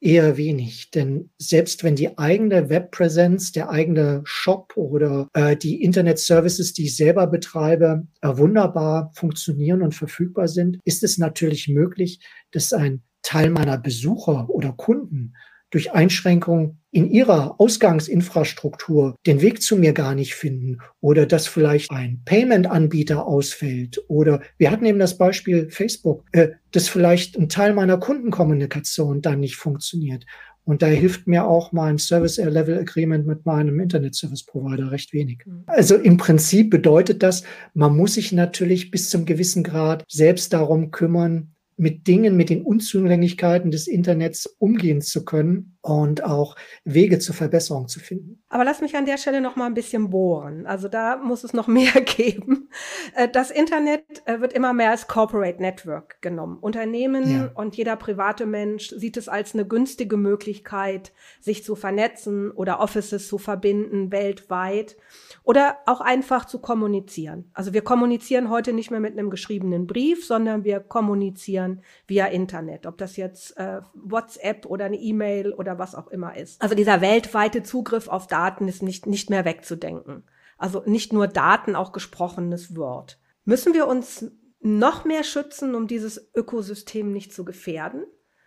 Eher 0.00 0.36
wenig, 0.36 0.92
denn 0.92 1.30
selbst 1.38 1.82
wenn 1.82 1.96
die 1.96 2.18
eigene 2.18 2.68
Webpräsenz, 2.70 3.50
der 3.50 3.68
eigene 3.68 4.20
Shop 4.24 4.72
oder 4.76 5.28
äh, 5.34 5.56
die 5.56 5.82
Internet-Services, 5.82 6.72
die 6.72 6.84
ich 6.84 6.96
selber 6.96 7.26
betreibe, 7.26 8.06
äh, 8.20 8.28
wunderbar 8.36 9.10
funktionieren 9.14 9.82
und 9.82 9.96
verfügbar 9.96 10.46
sind, 10.46 10.78
ist 10.84 11.02
es 11.02 11.18
natürlich 11.18 11.66
möglich, 11.66 12.20
dass 12.52 12.72
ein 12.72 13.02
Teil 13.22 13.50
meiner 13.50 13.76
Besucher 13.76 14.48
oder 14.48 14.72
Kunden 14.72 15.34
durch 15.70 15.92
Einschränkungen 15.92 16.77
in 16.90 17.10
ihrer 17.10 17.60
Ausgangsinfrastruktur 17.60 19.16
den 19.26 19.40
Weg 19.42 19.62
zu 19.62 19.76
mir 19.76 19.92
gar 19.92 20.14
nicht 20.14 20.34
finden 20.34 20.78
oder 21.00 21.26
dass 21.26 21.46
vielleicht 21.46 21.90
ein 21.90 22.22
Payment-Anbieter 22.24 23.26
ausfällt 23.26 24.02
oder 24.08 24.40
wir 24.56 24.70
hatten 24.70 24.86
eben 24.86 24.98
das 24.98 25.18
Beispiel 25.18 25.70
Facebook, 25.70 26.24
äh, 26.32 26.48
dass 26.70 26.88
vielleicht 26.88 27.36
ein 27.36 27.48
Teil 27.48 27.74
meiner 27.74 27.98
Kundenkommunikation 27.98 29.20
dann 29.20 29.40
nicht 29.40 29.56
funktioniert. 29.56 30.24
Und 30.68 30.82
da 30.82 30.86
hilft 30.86 31.26
mir 31.26 31.46
auch 31.46 31.72
mein 31.72 31.96
Service 31.96 32.36
Level 32.36 32.78
Agreement 32.78 33.26
mit 33.26 33.46
meinem 33.46 33.80
Internet 33.80 34.14
Service 34.14 34.44
Provider 34.44 34.90
recht 34.90 35.14
wenig. 35.14 35.38
Mhm. 35.46 35.62
Also 35.66 35.96
im 35.96 36.18
Prinzip 36.18 36.68
bedeutet 36.68 37.22
das, 37.22 37.42
man 37.72 37.96
muss 37.96 38.14
sich 38.14 38.32
natürlich 38.32 38.90
bis 38.90 39.08
zum 39.08 39.24
gewissen 39.24 39.62
Grad 39.62 40.04
selbst 40.08 40.52
darum 40.52 40.90
kümmern, 40.90 41.54
mit 41.78 42.06
Dingen, 42.06 42.36
mit 42.36 42.50
den 42.50 42.62
Unzulänglichkeiten 42.62 43.70
des 43.70 43.86
Internets 43.86 44.46
umgehen 44.58 45.00
zu 45.00 45.24
können 45.24 45.78
und 45.80 46.24
auch 46.24 46.56
Wege 46.84 47.18
zur 47.18 47.34
Verbesserung 47.34 47.88
zu 47.88 48.00
finden. 48.00 48.42
Aber 48.48 48.64
lass 48.64 48.80
mich 48.80 48.96
an 48.96 49.06
der 49.06 49.16
Stelle 49.16 49.40
noch 49.40 49.56
mal 49.56 49.66
ein 49.66 49.74
bisschen 49.74 50.10
bohren. 50.10 50.66
Also 50.66 50.88
da 50.88 51.16
muss 51.16 51.44
es 51.44 51.52
noch 51.52 51.66
mehr 51.68 51.92
geben. 52.00 52.68
Äh, 53.14 53.28
das 53.28 53.50
Internet 53.50 54.02
äh, 54.26 54.40
wird 54.40 54.52
immer 54.52 54.72
mehr 54.72 54.90
als 54.90 55.06
Corporate 55.06 55.62
Network 55.62 56.20
genommen. 56.20 56.58
Unternehmen 56.58 57.30
ja. 57.30 57.50
und 57.54 57.76
jeder 57.76 57.96
private 57.96 58.44
Mensch 58.44 58.90
sieht 58.90 59.16
es 59.16 59.28
als 59.28 59.54
eine 59.54 59.66
günstige 59.66 60.16
Möglichkeit, 60.16 61.12
sich 61.40 61.64
zu 61.64 61.76
vernetzen 61.76 62.50
oder 62.50 62.80
Offices 62.80 63.28
zu 63.28 63.38
verbinden 63.38 64.10
weltweit 64.10 64.96
oder 65.44 65.78
auch 65.86 66.00
einfach 66.00 66.44
zu 66.44 66.58
kommunizieren. 66.58 67.50
Also 67.54 67.72
wir 67.72 67.82
kommunizieren 67.82 68.50
heute 68.50 68.72
nicht 68.72 68.90
mehr 68.90 69.00
mit 69.00 69.12
einem 69.12 69.30
geschriebenen 69.30 69.86
Brief, 69.86 70.26
sondern 70.26 70.64
wir 70.64 70.80
kommunizieren 70.80 71.67
via 72.06 72.26
Internet, 72.26 72.86
ob 72.86 72.98
das 72.98 73.16
jetzt 73.16 73.56
äh, 73.58 73.80
WhatsApp 73.94 74.66
oder 74.66 74.86
eine 74.86 74.96
E-Mail 74.96 75.52
oder 75.52 75.78
was 75.78 75.94
auch 75.94 76.08
immer 76.08 76.36
ist. 76.36 76.60
Also 76.60 76.74
dieser 76.74 77.00
weltweite 77.00 77.62
Zugriff 77.62 78.08
auf 78.08 78.26
Daten 78.26 78.68
ist 78.68 78.82
nicht, 78.82 79.06
nicht 79.06 79.30
mehr 79.30 79.44
wegzudenken. 79.44 80.24
Also 80.56 80.82
nicht 80.86 81.12
nur 81.12 81.28
Daten, 81.28 81.76
auch 81.76 81.92
gesprochenes 81.92 82.76
Wort. 82.76 83.20
Müssen 83.44 83.74
wir 83.74 83.86
uns 83.86 84.30
noch 84.60 85.04
mehr 85.04 85.24
schützen, 85.24 85.74
um 85.74 85.86
dieses 85.86 86.30
Ökosystem 86.34 87.12
nicht 87.12 87.32
zu 87.32 87.44
gefährden? 87.44 88.04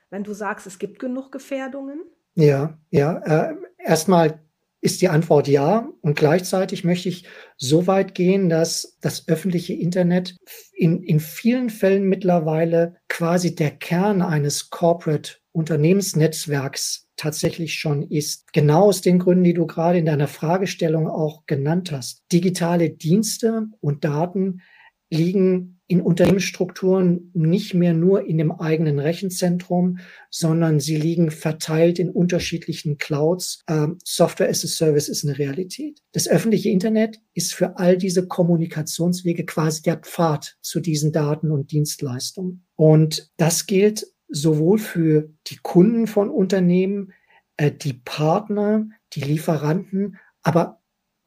Wenn 0.09 0.23
du 0.23 0.33
sagst, 0.33 0.67
es 0.67 0.77
gibt 0.77 0.99
genug 0.99 1.31
Gefährdungen? 1.31 2.01
Ja, 2.35 2.77
ja. 2.89 3.17
Äh, 3.19 3.55
erstmal 3.77 4.41
ist 4.81 5.01
die 5.01 5.09
Antwort 5.09 5.47
ja. 5.47 5.87
Und 6.01 6.17
gleichzeitig 6.17 6.83
möchte 6.83 7.09
ich 7.09 7.25
so 7.55 7.87
weit 7.87 8.15
gehen, 8.15 8.49
dass 8.49 8.97
das 9.01 9.27
öffentliche 9.27 9.73
Internet 9.73 10.35
in, 10.73 11.03
in 11.03 11.19
vielen 11.19 11.69
Fällen 11.69 12.03
mittlerweile 12.03 12.97
quasi 13.07 13.55
der 13.55 13.71
Kern 13.71 14.21
eines 14.21 14.69
Corporate 14.71 15.35
Unternehmensnetzwerks 15.53 17.07
tatsächlich 17.17 17.75
schon 17.75 18.09
ist. 18.09 18.51
Genau 18.53 18.85
aus 18.85 19.01
den 19.01 19.19
Gründen, 19.19 19.43
die 19.43 19.53
du 19.53 19.67
gerade 19.67 19.99
in 19.99 20.05
deiner 20.05 20.27
Fragestellung 20.27 21.07
auch 21.07 21.45
genannt 21.45 21.91
hast. 21.91 22.23
Digitale 22.31 22.89
Dienste 22.89 23.67
und 23.79 24.03
Daten 24.03 24.61
liegen 25.11 25.81
in 25.87 26.01
Unternehmensstrukturen 26.01 27.31
nicht 27.33 27.73
mehr 27.73 27.93
nur 27.93 28.25
in 28.25 28.37
dem 28.37 28.53
eigenen 28.53 28.97
Rechenzentrum, 28.97 29.97
sondern 30.29 30.79
sie 30.79 30.95
liegen 30.95 31.31
verteilt 31.31 31.99
in 31.99 32.09
unterschiedlichen 32.09 32.97
Clouds. 32.97 33.61
Ähm, 33.67 33.97
Software 34.05 34.49
as 34.49 34.63
a 34.63 34.69
Service 34.69 35.09
ist 35.09 35.25
eine 35.25 35.37
Realität. 35.37 35.99
Das 36.13 36.29
öffentliche 36.29 36.69
Internet 36.69 37.19
ist 37.33 37.53
für 37.53 37.77
all 37.77 37.97
diese 37.97 38.25
Kommunikationswege 38.25 39.45
quasi 39.45 39.81
der 39.81 39.97
Pfad 39.97 40.55
zu 40.61 40.79
diesen 40.79 41.11
Daten 41.11 41.51
und 41.51 41.71
Dienstleistungen. 41.73 42.65
Und 42.77 43.29
das 43.35 43.65
gilt 43.65 44.07
sowohl 44.29 44.77
für 44.77 45.29
die 45.47 45.57
Kunden 45.61 46.07
von 46.07 46.29
Unternehmen, 46.29 47.11
äh, 47.57 47.69
die 47.69 47.93
Partner, 47.93 48.87
die 49.11 49.21
Lieferanten, 49.21 50.17
aber 50.41 50.80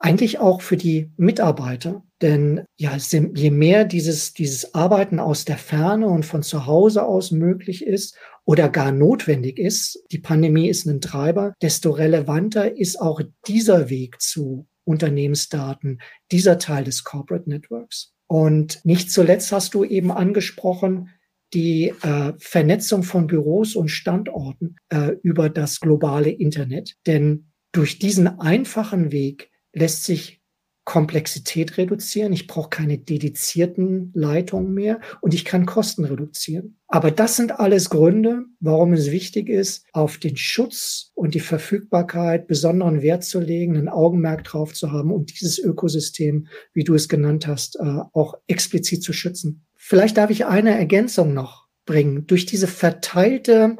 eigentlich 0.05 0.39
auch 0.39 0.61
für 0.61 0.77
die 0.77 1.11
Mitarbeiter. 1.17 2.05
Denn 2.21 2.65
ja, 2.77 2.95
je 2.95 3.51
mehr 3.51 3.87
dieses, 3.87 4.35
dieses 4.35 4.75
Arbeiten 4.75 5.19
aus 5.19 5.47
der 5.47 5.57
Ferne 5.57 6.09
und 6.09 6.27
von 6.27 6.43
zu 6.43 6.67
Hause 6.67 7.05
aus 7.05 7.31
möglich 7.31 7.87
ist 7.87 8.15
oder 8.45 8.69
gar 8.69 8.93
notwendig 8.93 9.59
ist, 9.59 10.05
die 10.13 10.19
Pandemie 10.19 10.69
ist 10.69 10.85
ein 10.85 11.01
Treiber, 11.01 11.55
desto 11.63 11.91
relevanter 11.91 12.77
ist 12.77 13.01
auch 13.01 13.23
dieser 13.49 13.89
Weg 13.89 14.21
zu 14.21 14.67
Unternehmensdaten, 14.85 16.03
dieser 16.31 16.59
Teil 16.59 16.85
des 16.85 17.05
Corporate 17.05 17.49
Networks. 17.49 18.13
Und 18.27 18.85
nicht 18.85 19.11
zuletzt 19.11 19.53
hast 19.53 19.73
du 19.73 19.85
eben 19.85 20.13
angesprochen, 20.13 21.09
die 21.55 21.95
äh, 22.03 22.35
Vernetzung 22.39 23.05
von 23.05 23.27
Büros 23.27 23.75
und 23.75 23.89
Standorten 23.89 24.77
äh, 24.91 25.13
über 25.23 25.49
das 25.49 25.81
globale 25.81 26.29
Internet. 26.29 26.97
Denn 27.07 27.53
durch 27.73 27.99
diesen 27.99 28.27
einfachen 28.41 29.11
Weg 29.11 29.51
lässt 29.75 30.05
sich 30.05 30.41
Komplexität 30.85 31.79
reduzieren. 31.79 32.33
Ich 32.35 32.47
brauche 32.47 32.69
keine 32.69 32.99
dedizierten 32.99 34.11
Leitungen 34.15 34.75
mehr 34.75 35.01
und 35.23 35.33
ich 35.33 35.45
kann 35.47 35.65
Kosten 35.65 36.05
reduzieren. 36.05 36.77
Aber 36.89 37.11
das 37.11 37.37
sind 37.37 37.59
alles 37.59 37.89
Gründe, 37.89 38.45
warum 38.61 38.93
es 38.93 39.11
wichtig 39.11 39.49
ist, 39.49 39.87
auf 39.93 40.19
den 40.19 40.37
Schutz 40.37 41.11
und 41.15 41.35
die 41.35 41.41
Verfügbarkeit 41.41 42.47
besonderen 42.47 43.01
Wert 43.01 43.25
zu 43.25 43.41
legen, 43.41 43.77
ein 43.77 43.89
Augenmerk 43.89 44.45
drauf 44.45 44.75
zu 44.75 44.93
haben 44.93 45.11
und 45.11 45.33
dieses 45.33 45.59
Ökosystem, 45.59 46.49
wie 46.75 46.85
du 46.85 46.95
es 46.95 47.09
genannt 47.09 47.47
hast, 47.47 47.77
äh, 47.77 48.01
auch 48.13 48.35
explizit 48.47 49.03
zu 49.03 49.15
schützen. 49.15 49.65
Vielleicht 49.77 50.19
darf 50.19 50.31
ich 50.31 50.45
eine 50.45 50.77
Ergänzung 50.77 51.33
noch 51.33 51.67
bringen. 51.87 52.27
Durch 52.27 52.47
diese 52.47 52.67
verteilte 52.67 53.77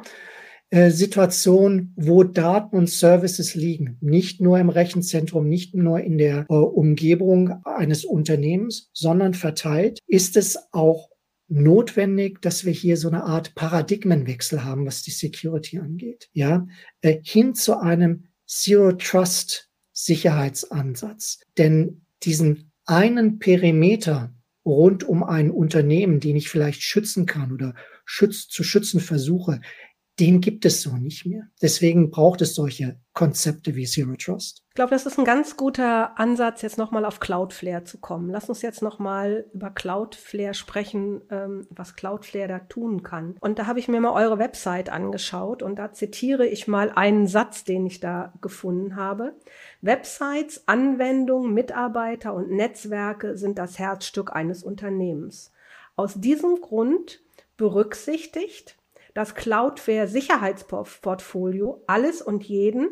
Situation, 0.91 1.93
wo 1.95 2.23
Daten 2.23 2.75
und 2.75 2.89
Services 2.89 3.55
liegen. 3.55 3.97
Nicht 4.01 4.41
nur 4.41 4.59
im 4.59 4.69
Rechenzentrum, 4.69 5.47
nicht 5.47 5.73
nur 5.73 6.01
in 6.01 6.17
der 6.17 6.45
äh, 6.49 6.53
Umgebung 6.53 7.63
eines 7.63 8.03
Unternehmens, 8.03 8.89
sondern 8.93 9.33
verteilt, 9.33 9.99
ist 10.07 10.35
es 10.37 10.57
auch 10.71 11.09
notwendig, 11.47 12.41
dass 12.41 12.65
wir 12.65 12.73
hier 12.73 12.97
so 12.97 13.07
eine 13.07 13.23
Art 13.23 13.55
Paradigmenwechsel 13.55 14.63
haben, 14.63 14.85
was 14.85 15.03
die 15.03 15.11
Security 15.11 15.79
angeht. 15.79 16.29
Ja, 16.33 16.67
äh, 17.01 17.19
hin 17.23 17.53
zu 17.53 17.79
einem 17.79 18.25
Zero 18.45 18.91
Trust 18.91 19.69
Sicherheitsansatz. 19.93 21.39
Denn 21.57 22.05
diesen 22.23 22.71
einen 22.85 23.39
Perimeter 23.39 24.35
rund 24.65 25.03
um 25.03 25.23
ein 25.23 25.51
Unternehmen, 25.51 26.19
den 26.19 26.35
ich 26.35 26.49
vielleicht 26.49 26.81
schützen 26.81 27.25
kann 27.25 27.53
oder 27.53 27.75
schütz, 28.03 28.47
zu 28.47 28.63
schützen 28.63 28.99
versuche, 28.99 29.61
den 30.19 30.39
gibt 30.39 30.65
es 30.65 30.81
so 30.81 30.95
nicht 30.95 31.25
mehr. 31.25 31.47
Deswegen 31.61 32.09
braucht 32.09 32.41
es 32.41 32.55
solche 32.55 32.97
Konzepte 33.13 33.75
wie 33.75 33.85
Zero 33.85 34.15
Trust. 34.15 34.63
Ich 34.69 34.75
glaube, 34.75 34.91
das 34.91 35.05
ist 35.05 35.17
ein 35.17 35.25
ganz 35.25 35.57
guter 35.57 36.17
Ansatz, 36.19 36.61
jetzt 36.61 36.77
nochmal 36.77 37.05
auf 37.05 37.19
Cloudflare 37.19 37.83
zu 37.83 37.97
kommen. 37.97 38.29
Lass 38.29 38.47
uns 38.47 38.61
jetzt 38.61 38.81
nochmal 38.81 39.45
über 39.53 39.71
Cloudflare 39.71 40.53
sprechen, 40.53 41.21
ähm, 41.29 41.67
was 41.69 41.95
Cloudflare 41.95 42.47
da 42.47 42.59
tun 42.59 43.03
kann. 43.03 43.35
Und 43.41 43.59
da 43.59 43.67
habe 43.67 43.79
ich 43.79 43.87
mir 43.87 43.99
mal 43.99 44.11
eure 44.11 44.39
Website 44.39 44.89
angeschaut 44.89 45.61
und 45.61 45.77
da 45.77 45.91
zitiere 45.91 46.45
ich 46.45 46.67
mal 46.67 46.91
einen 46.91 47.27
Satz, 47.27 47.63
den 47.65 47.85
ich 47.85 47.99
da 47.99 48.33
gefunden 48.41 48.95
habe. 48.95 49.35
Websites, 49.81 50.67
Anwendungen, 50.67 51.53
Mitarbeiter 51.53 52.33
und 52.33 52.51
Netzwerke 52.51 53.37
sind 53.37 53.57
das 53.57 53.79
Herzstück 53.79 54.33
eines 54.33 54.63
Unternehmens. 54.63 55.51
Aus 55.97 56.15
diesem 56.15 56.59
Grund 56.61 57.21
berücksichtigt 57.57 58.77
das 59.15 59.33
Cloudware 59.33 60.07
Sicherheitsportfolio 60.07 61.83
alles 61.87 62.21
und 62.21 62.43
jeden, 62.43 62.89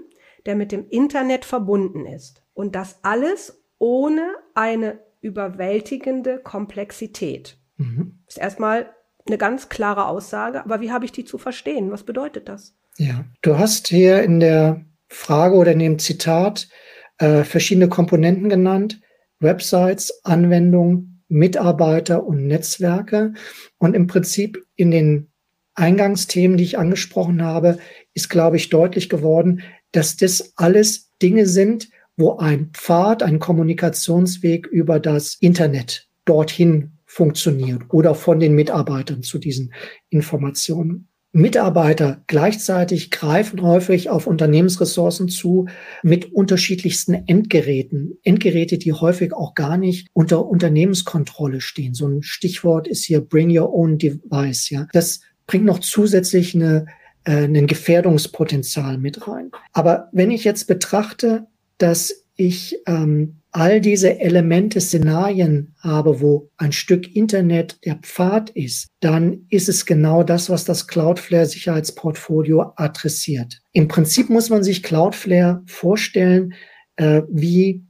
der 0.48 0.56
mit 0.56 0.72
dem 0.72 0.88
Internet 0.89 1.46
verbunden 1.46 2.08
ist. 2.08 2.44
Und 2.53 2.75
das 2.75 3.00
alles 3.03 3.63
ohne 3.77 4.34
eine 4.56 5.00
überwältigende 5.22 6.39
Komplexität. 6.39 7.58
Mhm. 7.77 8.20
Ist 8.27 8.39
erstmal 8.39 8.94
eine 9.27 9.38
ganz 9.38 9.70
klare 9.70 10.08
Aussage, 10.08 10.63
aber 10.63 10.82
wie 10.82 10.92
habe 10.92 11.06
ich 11.06 11.12
die 11.12 11.25
zu 11.25 11.38
verstehen? 11.38 11.92
Was 11.92 12.03
bedeutet 12.03 12.50
das? 12.50 12.75
Ja, 12.98 13.25
du 13.42 13.58
hast 13.58 13.88
hier 13.89 14.24
in 14.24 14.39
der 14.39 14.86
Frage 15.08 15.56
oder 15.56 15.74
in 15.74 15.80
dem 15.80 16.00
Zitat 16.00 16.70
äh, 17.18 17.44
verschiedene 17.44 17.89
Komponenten 17.89 18.50
genannt. 18.50 19.01
Websites, 19.39 20.24
Anwendungen, 20.24 21.24
Mitarbeiter 21.27 22.24
und 22.24 22.48
Netzwerke. 22.48 23.34
Und 23.77 23.94
im 23.94 24.08
Prinzip 24.08 24.63
in 24.75 24.92
den 24.92 25.33
Eingangsthemen, 25.75 26.58
die 26.58 26.63
ich 26.63 26.77
angesprochen 26.77 27.42
habe, 27.42 27.77
ist, 28.13 28.30
glaube 28.30 28.58
ich, 28.58 28.70
deutlich 28.70 29.10
geworden, 29.10 29.62
dass 29.92 30.18
das 30.18 30.53
alles 30.56 31.12
Dinge 31.22 31.46
sind, 31.46 31.89
wo 32.18 32.38
ein 32.38 32.70
Pfad, 32.74 33.24
ein 33.24 33.39
Kommunikationsweg 33.39 34.68
über 34.68 35.00
das 35.00 35.36
Internet 35.39 36.08
dorthin 36.25 36.92
funktioniert 37.06 37.84
oder 37.89 38.15
von 38.15 38.39
den 38.39 38.56
Mitarbeitern 38.56 39.24
zu 39.24 39.38
diesen 39.38 39.74
Informationen. 40.10 41.08
Mitarbeiter 41.36 42.24
gleichzeitig 42.27 43.10
greifen 43.10 43.63
häufig 43.63 44.12
auf 44.12 44.27
Unternehmensressourcen 44.27 45.30
zu 45.30 45.68
mit 46.03 46.32
unterschiedlichsten 46.32 47.15
Endgeräten. 47.25 48.20
Endgeräte, 48.22 48.77
die 48.77 48.94
häufig 48.94 49.34
auch 49.34 49.56
gar 49.56 49.77
nicht 49.77 50.10
unter 50.13 50.46
Unternehmenskontrolle 50.46 51.60
stehen. 51.60 51.96
So 51.96 52.08
ein 52.08 52.22
Stichwort 52.22 52.88
ist 52.88 53.03
hier 53.03 53.22
Bring 53.22 53.50
Your 53.50 53.74
Own 53.74 53.98
Device. 53.98 54.70
Ja, 54.70 54.88
das 54.94 55.22
bringt 55.48 55.66
noch 55.66 55.80
zusätzlich 55.80 56.56
eine, 56.56 56.86
äh, 57.26 57.46
ein 57.46 57.68
Gefährdungspotenzial 57.68 58.98
mit 58.98 59.28
rein. 59.28 59.52
Aber 59.72 60.10
wenn 60.12 60.32
ich 60.32 60.44
jetzt 60.44 60.68
betrachte, 60.68 61.48
dass 61.78 62.26
ich 62.36 62.80
ähm, 62.88 63.38
all 63.52 63.80
diese 63.80 64.20
Elemente, 64.20 64.82
Szenarien 64.82 65.76
habe, 65.80 66.22
wo 66.22 66.50
ein 66.58 66.72
Stück 66.72 67.16
Internet 67.16 67.78
der 67.86 67.96
Pfad 67.96 68.50
ist, 68.50 68.88
dann 69.00 69.46
ist 69.50 69.70
es 69.70 69.86
genau 69.86 70.24
das, 70.24 70.50
was 70.50 70.66
das 70.66 70.88
Cloudflare 70.88 71.46
Sicherheitsportfolio 71.46 72.74
adressiert. 72.76 73.62
Im 73.72 73.88
Prinzip 73.88 74.30
muss 74.30 74.50
man 74.50 74.64
sich 74.64 74.82
Cloudflare 74.82 75.62
vorstellen 75.68 76.56
äh, 76.96 77.22
wie 77.30 77.84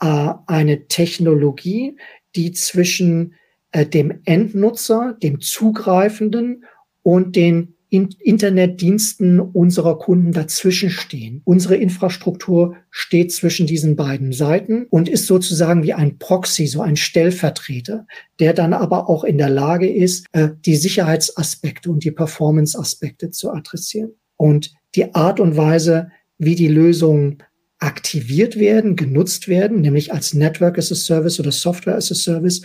äh, 0.00 0.32
eine 0.46 0.86
Technologie, 0.88 1.96
die 2.36 2.52
zwischen 2.52 3.34
äh, 3.72 3.86
dem 3.86 4.20
Endnutzer, 4.24 5.16
dem 5.22 5.40
Zugreifenden 5.40 6.64
und 7.02 7.36
den 7.36 7.74
in 7.90 8.14
Internetdiensten 8.20 9.40
unserer 9.40 9.98
Kunden 9.98 10.30
dazwischen 10.30 10.90
stehen. 10.90 11.42
Unsere 11.44 11.74
Infrastruktur 11.74 12.76
steht 12.90 13.32
zwischen 13.32 13.66
diesen 13.66 13.96
beiden 13.96 14.32
Seiten 14.32 14.86
und 14.90 15.08
ist 15.08 15.26
sozusagen 15.26 15.82
wie 15.82 15.92
ein 15.92 16.18
Proxy, 16.18 16.68
so 16.68 16.82
ein 16.82 16.94
Stellvertreter, 16.94 18.06
der 18.38 18.54
dann 18.54 18.74
aber 18.74 19.10
auch 19.10 19.24
in 19.24 19.38
der 19.38 19.50
Lage 19.50 19.92
ist, 19.92 20.26
äh, 20.32 20.50
die 20.64 20.76
Sicherheitsaspekte 20.76 21.90
und 21.90 22.04
die 22.04 22.12
Performance-Aspekte 22.12 23.30
zu 23.30 23.50
adressieren. 23.50 24.12
Und 24.36 24.72
die 24.94 25.12
Art 25.14 25.40
und 25.40 25.56
Weise, 25.56 26.12
wie 26.38 26.54
die 26.54 26.68
Lösungen 26.68 27.42
aktiviert 27.80 28.58
werden, 28.58 28.94
genutzt 28.94 29.48
werden, 29.48 29.80
nämlich 29.80 30.12
als 30.12 30.32
Network 30.32 30.78
as 30.78 30.92
a 30.92 30.94
Service 30.94 31.40
oder 31.40 31.50
Software 31.50 31.96
as 31.96 32.12
a 32.12 32.14
Service, 32.14 32.62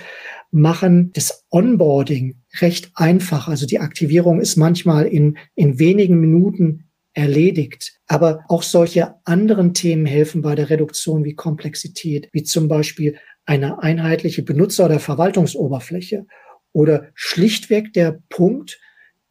machen 0.56 1.12
das 1.14 1.46
Onboarding 1.50 2.38
recht 2.62 2.92
einfach. 2.96 3.50
Also 3.50 3.66
die 3.66 3.80
Aktivierung 3.80 4.40
ist 4.40 4.56
manchmal 4.56 5.06
in, 5.06 5.38
in 5.54 5.80
wenigen 5.80 6.20
Minuten 6.20 6.86
erledigt. 7.14 8.00
Aber 8.08 8.46
auch 8.48 8.64
solche 8.64 9.16
anderen 9.26 9.74
Themen 9.74 10.06
helfen 10.06 10.42
bei 10.42 10.56
der 10.56 10.70
Reduktion 10.70 11.26
wie 11.26 11.36
Komplexität, 11.36 12.30
wie 12.32 12.44
zum 12.44 12.70
Beispiel 12.70 13.18
eine 13.46 13.84
einheitliche 13.84 14.44
Benutzer- 14.44 14.86
oder 14.86 15.00
Verwaltungsoberfläche 15.00 16.26
oder 16.72 17.10
schlichtweg 17.14 17.92
der 17.92 18.20
Punkt, 18.30 18.80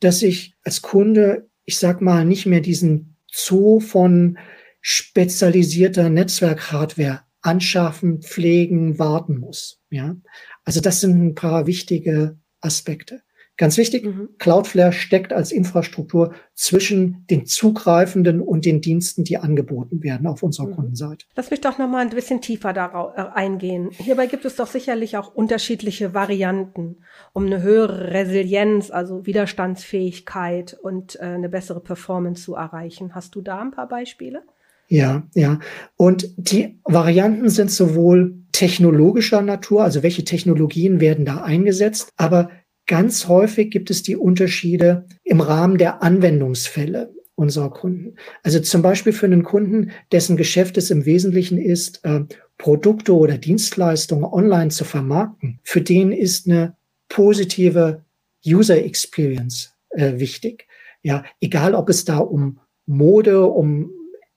dass 0.01 0.23
ich 0.23 0.55
als 0.63 0.83
Kunde, 0.83 1.49
ich 1.65 1.79
sag 1.79 2.03
mal, 2.03 2.27
nicht 2.27 2.45
mehr 2.45 2.61
diesen 2.61 3.17
Zoo 3.33 3.81
von 3.81 4.39
spezialisierter 4.83 6.11
Netzwerkhardware 6.11 7.23
anschaffen, 7.45 8.23
pflegen, 8.23 8.99
warten 8.99 9.39
muss. 9.39 9.81
Ja, 9.91 10.17
also 10.65 10.81
das 10.81 11.01
sind 11.01 11.23
ein 11.23 11.35
paar 11.35 11.67
wichtige 11.67 12.39
Aspekte. 12.61 13.21
Ganz 13.57 13.77
wichtig, 13.77 14.05
mhm. 14.05 14.31
Cloudflare 14.39 14.93
steckt 14.93 15.33
als 15.33 15.53
Infrastruktur 15.53 16.35
zwischen 16.55 17.25
den 17.31 17.47
Zugreifenden 17.47 18.41
und 18.41 18.65
den 18.65 18.81
Diensten, 18.81 19.23
die 19.23 19.39
angeboten 19.39 20.03
werden 20.03 20.27
auf 20.27 20.43
unserer 20.43 20.67
mhm. 20.67 20.75
Kundenseite. 20.75 21.27
Lass 21.37 21.53
mich 21.53 21.61
doch 21.61 21.79
noch 21.79 21.89
mal 21.89 22.01
ein 22.01 22.11
bisschen 22.11 22.41
tiefer 22.41 22.73
darauf 22.73 23.17
äh, 23.17 23.21
eingehen. 23.21 23.91
Hierbei 23.93 24.27
gibt 24.27 24.45
es 24.45 24.57
doch 24.57 24.67
sicherlich 24.67 25.17
auch 25.17 25.33
unterschiedliche 25.33 26.15
Varianten, 26.15 26.97
um 27.33 27.47
eine 27.47 27.63
höhere 27.63 28.11
Resilienz, 28.13 28.91
also 28.91 29.25
Widerstandsfähigkeit 29.25 30.77
und 30.83 31.15
äh, 31.21 31.25
eine 31.25 31.49
bessere 31.49 31.81
Performance 31.81 32.43
zu 32.43 32.55
erreichen. 32.55 33.15
Hast 33.15 33.37
du 33.37 33.41
da 33.41 33.61
ein 33.61 33.71
paar 33.71 33.89
Beispiele? 33.89 34.43
Ja, 34.89 35.27
ja. 35.35 35.61
Und 35.97 36.31
die 36.37 36.79
Varianten 36.85 37.49
sind 37.49 37.71
sowohl 37.71 38.35
technologischer 38.53 39.43
Natur, 39.43 39.83
also 39.83 40.03
welche 40.03 40.25
Technologien 40.25 41.01
werden 41.01 41.25
da 41.25 41.39
eingesetzt, 41.43 42.13
aber 42.17 42.51
ganz 42.87 43.29
häufig 43.29 43.71
gibt 43.71 43.91
es 43.91 44.03
die 44.03 44.17
Unterschiede 44.17 45.07
im 45.25 45.41
Rahmen 45.41 45.79
der 45.79 46.03
Anwendungsfälle 46.03 47.13
unserer 47.35 47.71
Kunden. 47.71 48.15
Also 48.43 48.61
zum 48.61 48.83
Beispiel 48.83 49.13
für 49.13 49.27
einen 49.27 49.43
Kunden, 49.43 49.91
dessen 50.13 50.37
Geschäft 50.37 50.77
es 50.77 50.91
im 50.91 51.05
Wesentlichen 51.05 51.59
ist, 51.59 52.05
äh, 52.05 52.21
Produkte 52.59 53.15
oder 53.15 53.39
Dienstleistungen 53.39 54.25
online 54.25 54.71
zu 54.71 54.85
vermarkten, 54.85 55.59
für 55.65 55.81
den 55.81 56.13
ist 56.13 56.47
eine 56.47 56.77
positive 57.09 58.05
User 58.47 58.77
Experience 58.85 59.75
äh, 59.91 60.19
wichtig. 60.19 60.69
Ja, 61.03 61.25
egal 61.41 61.75
ob 61.75 61.89
es 61.89 62.05
da 62.05 62.19
um 62.19 62.61
Mode, 62.87 63.47
um 63.47 63.91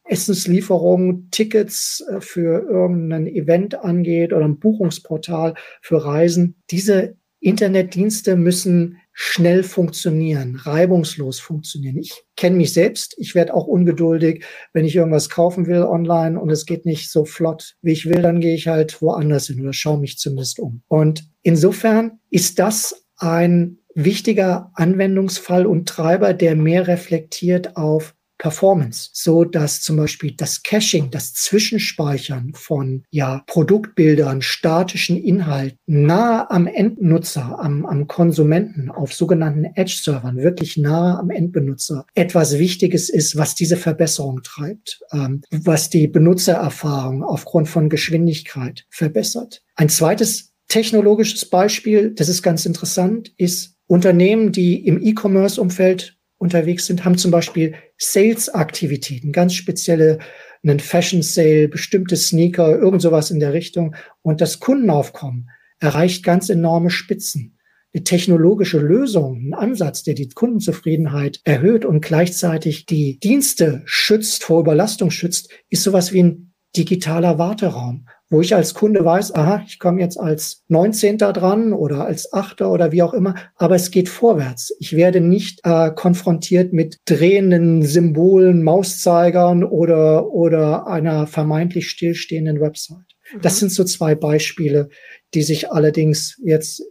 Essenslieferung, 0.08 1.30
Tickets 1.32 2.04
äh, 2.10 2.22
für 2.22 2.68
irgendein 2.70 3.28
Event 3.28 3.76
angeht 3.84 4.34
oder 4.34 4.46
ein 4.46 4.60
Buchungsportal 4.60 5.56
für 5.82 6.04
Reisen. 6.04 6.56
Diese 6.70 7.16
Internetdienste 7.40 8.36
müssen 8.36 8.98
schnell 9.14 9.64
funktionieren, 9.64 10.56
reibungslos 10.56 11.40
funktionieren. 11.40 11.98
Ich 11.98 12.24
kenne 12.36 12.56
mich 12.56 12.74
selbst. 12.74 13.16
Ich 13.18 13.36
werde 13.36 13.54
auch 13.54 13.66
ungeduldig, 13.66 14.44
wenn 14.74 14.86
ich 14.86 14.96
irgendwas 14.96 15.30
kaufen 15.30 15.66
will 15.66 15.84
online 15.84 16.40
und 16.40 16.52
es 16.52 16.66
geht 16.66 16.86
nicht 16.86 17.12
so 17.12 17.26
flott, 17.26 17.76
wie 17.82 17.94
ich 17.94 18.08
will, 18.08 18.22
dann 18.22 18.42
gehe 18.42 18.54
ich 18.54 18.68
halt 18.68 19.02
woanders 19.02 19.48
hin 19.48 19.62
oder 19.62 19.74
schaue 19.74 20.00
mich 20.00 20.18
zumindest 20.18 20.60
um. 20.60 20.84
Und 20.88 21.28
insofern 21.42 22.20
ist 22.30 22.60
das 22.60 23.08
ein 23.18 23.80
wichtiger 23.96 24.72
Anwendungsfall 24.76 25.66
und 25.66 25.90
Treiber, 25.90 26.34
der 26.34 26.56
mehr 26.56 26.88
reflektiert 26.88 27.76
auf 27.76 28.14
Performance, 28.38 29.10
so 29.14 29.44
dass 29.44 29.82
zum 29.82 29.98
Beispiel 29.98 30.34
das 30.36 30.64
Caching, 30.64 31.12
das 31.12 31.34
Zwischenspeichern 31.34 32.52
von 32.54 33.04
ja 33.10 33.44
Produktbildern, 33.48 34.42
statischen 34.42 35.18
Inhalten 35.18 35.78
nahe 35.86 36.50
am 36.52 36.68
Endnutzer, 36.68 37.60
am, 37.60 37.86
am 37.86 38.08
Konsumenten 38.08 38.90
auf 38.90 39.14
sogenannten 39.14 39.66
Edge-Servern, 39.66 40.38
wirklich 40.38 40.78
nahe 40.78 41.18
am 41.18 41.30
Endbenutzer, 41.30 42.06
etwas 42.16 42.58
Wichtiges 42.60 43.10
ist, 43.10 43.38
was 43.38 43.56
diese 43.56 43.78
Verbesserung 43.78 44.42
treibt, 44.44 45.00
ähm, 45.12 45.42
was 45.52 45.90
die 45.90 46.08
Benutzererfahrung 46.08 47.24
aufgrund 47.24 47.68
von 47.68 47.90
Geschwindigkeit 47.90 48.86
verbessert. 48.90 49.64
Ein 49.76 49.90
zweites 49.90 50.54
technologisches 50.68 51.46
Beispiel, 51.46 52.12
das 52.14 52.30
ist 52.30 52.44
ganz 52.44 52.66
interessant, 52.66 53.32
ist 53.38 53.76
Unternehmen, 53.88 54.52
die 54.52 54.86
im 54.86 55.02
E-Commerce-Umfeld 55.02 56.17
unterwegs 56.38 56.86
sind, 56.86 57.06
haben 57.06 57.18
zum 57.18 57.32
Beispiel 57.32 57.76
Sales-Aktivitäten, 57.98 59.32
ganz 59.32 59.54
spezielle, 59.54 60.20
einen 60.64 60.80
Fashion 60.80 61.22
Sale, 61.22 61.68
bestimmte 61.68 62.16
Sneaker, 62.16 62.78
irgend 62.78 63.02
sowas 63.02 63.32
in 63.32 63.40
der 63.40 63.54
Richtung. 63.54 63.96
Und 64.22 64.42
das 64.42 64.60
Kundenaufkommen 64.60 65.50
erreicht 65.80 66.24
ganz 66.24 66.50
enorme 66.50 66.90
Spitzen. 66.90 67.58
Eine 67.94 68.04
technologische 68.04 68.80
Lösung, 68.80 69.50
ein 69.50 69.54
Ansatz, 69.54 70.04
der 70.04 70.14
die 70.14 70.30
Kundenzufriedenheit 70.30 71.40
erhöht 71.44 71.86
und 71.86 72.02
gleichzeitig 72.02 72.86
die 72.86 73.20
Dienste 73.20 73.82
schützt, 73.86 74.44
vor 74.44 74.60
Überlastung 74.60 75.10
schützt, 75.10 75.50
ist 75.70 75.84
sowas 75.84 76.12
wie 76.12 76.24
ein 76.24 76.54
digitaler 76.76 77.38
Warteraum 77.38 78.08
wo 78.30 78.42
ich 78.42 78.56
als 78.56 78.74
Kunde 78.74 79.06
weiß, 79.06 79.36
aha, 79.36 79.64
ich 79.66 79.80
komme 79.80 80.02
jetzt 80.02 80.20
als 80.20 80.64
19. 80.68 81.18
dran 81.18 81.74
oder 81.74 82.06
als 82.06 82.34
8. 82.34 82.62
oder 82.62 82.92
wie 82.92 83.02
auch 83.02 83.14
immer, 83.14 83.36
aber 83.56 83.76
es 83.76 83.92
geht 83.92 84.10
vorwärts. 84.10 84.76
Ich 84.80 84.96
werde 84.96 85.22
nicht 85.22 85.62
äh, 85.64 85.92
konfrontiert 85.92 86.74
mit 86.74 87.00
drehenden 87.06 87.84
Symbolen, 87.84 88.64
Mauszeigern 88.64 89.64
oder, 89.64 90.32
oder 90.32 90.88
einer 90.88 91.28
vermeintlich 91.28 91.90
stillstehenden 91.90 92.60
Website. 92.60 93.17
Das 93.42 93.56
mhm. 93.56 93.60
sind 93.60 93.72
so 93.72 93.84
zwei 93.84 94.16
Beispiele, 94.16 94.90
die 95.34 95.44
sich 95.44 95.72
allerdings 95.72 96.40
jetzt 96.44 96.84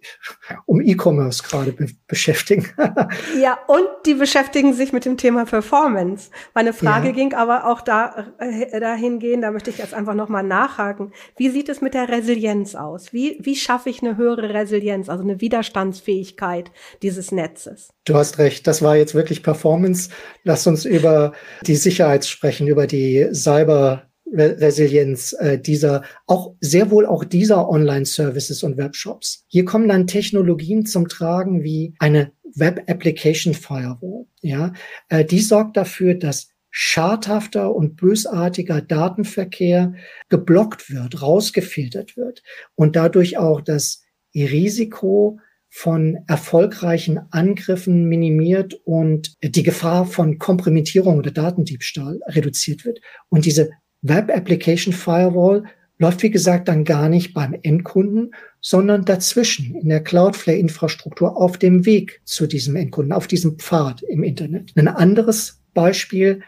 um 0.66 0.80
E-Commerce 0.80 1.42
gerade 1.42 1.72
be 1.72 1.86
beschäftigen. 2.06 2.66
ja, 3.40 3.58
und 3.66 3.86
die 4.04 4.14
beschäftigen 4.14 4.74
sich 4.74 4.92
mit 4.92 5.04
dem 5.04 5.16
Thema 5.16 5.44
Performance. 5.46 6.30
Meine 6.54 6.72
Frage 6.72 7.08
ja. 7.08 7.14
ging 7.14 7.34
aber 7.34 7.66
auch 7.66 7.80
da, 7.80 8.34
äh, 8.38 8.78
dahingehend, 8.78 9.42
da 9.42 9.50
möchte 9.50 9.70
ich 9.70 9.78
jetzt 9.78 9.94
einfach 9.94 10.14
nochmal 10.14 10.42
nachhaken. 10.42 11.12
Wie 11.36 11.48
sieht 11.48 11.68
es 11.68 11.80
mit 11.80 11.94
der 11.94 12.08
Resilienz 12.08 12.74
aus? 12.74 13.12
Wie, 13.12 13.38
wie 13.40 13.56
schaffe 13.56 13.88
ich 13.88 14.02
eine 14.02 14.16
höhere 14.16 14.52
Resilienz, 14.52 15.08
also 15.08 15.22
eine 15.22 15.40
Widerstandsfähigkeit 15.40 16.70
dieses 17.02 17.32
Netzes? 17.32 17.88
Du 18.04 18.14
hast 18.14 18.38
recht, 18.38 18.66
das 18.66 18.82
war 18.82 18.96
jetzt 18.96 19.14
wirklich 19.14 19.42
Performance. 19.42 20.10
Lass 20.44 20.66
uns 20.66 20.84
über 20.84 21.32
die 21.62 21.76
Sicherheit 21.76 22.26
sprechen, 22.26 22.68
über 22.68 22.86
die 22.86 23.28
Cyber 23.32 24.05
Resilienz 24.32 25.34
äh, 25.38 25.58
dieser, 25.58 26.02
auch 26.26 26.54
sehr 26.60 26.90
wohl 26.90 27.06
auch 27.06 27.24
dieser 27.24 27.68
Online-Services 27.68 28.62
und 28.62 28.76
Webshops. 28.76 29.44
Hier 29.48 29.64
kommen 29.64 29.88
dann 29.88 30.06
Technologien 30.06 30.84
zum 30.84 31.08
Tragen 31.08 31.62
wie 31.62 31.94
eine 31.98 32.32
Web 32.54 32.84
Application 32.88 33.54
Firewall. 33.54 34.26
Ja, 34.40 34.72
äh, 35.08 35.24
die 35.24 35.40
sorgt 35.40 35.76
dafür, 35.76 36.14
dass 36.14 36.48
schadhafter 36.70 37.74
und 37.74 37.96
bösartiger 37.96 38.82
Datenverkehr 38.82 39.94
geblockt 40.28 40.90
wird, 40.90 41.22
rausgefiltert 41.22 42.16
wird 42.16 42.42
und 42.74 42.96
dadurch 42.96 43.38
auch 43.38 43.62
das 43.62 44.02
Risiko 44.34 45.38
von 45.70 46.18
erfolgreichen 46.26 47.20
Angriffen 47.30 48.04
minimiert 48.04 48.74
und 48.84 49.34
die 49.42 49.62
Gefahr 49.62 50.06
von 50.06 50.38
Kompromittierung 50.38 51.18
oder 51.18 51.30
Datendiebstahl 51.30 52.20
reduziert 52.26 52.84
wird. 52.84 53.00
Und 53.28 53.46
diese 53.46 53.70
Web 54.08 54.30
Application 54.34 54.92
Firewall 54.92 55.64
läuft, 55.98 56.22
wie 56.22 56.30
gesagt, 56.30 56.68
dann 56.68 56.84
gar 56.84 57.08
nicht 57.08 57.32
beim 57.32 57.56
Endkunden, 57.62 58.34
sondern 58.60 59.04
dazwischen 59.04 59.74
in 59.74 59.88
der 59.88 60.02
Cloudflare-Infrastruktur 60.02 61.36
auf 61.36 61.56
dem 61.58 61.86
Weg 61.86 62.20
zu 62.24 62.46
diesem 62.46 62.76
Endkunden, 62.76 63.12
auf 63.12 63.26
diesem 63.26 63.58
Pfad 63.58 64.02
im 64.02 64.22
Internet. 64.22 64.72
Ein 64.76 64.88
anderes 64.88 65.62
Beispiel, 65.72 66.42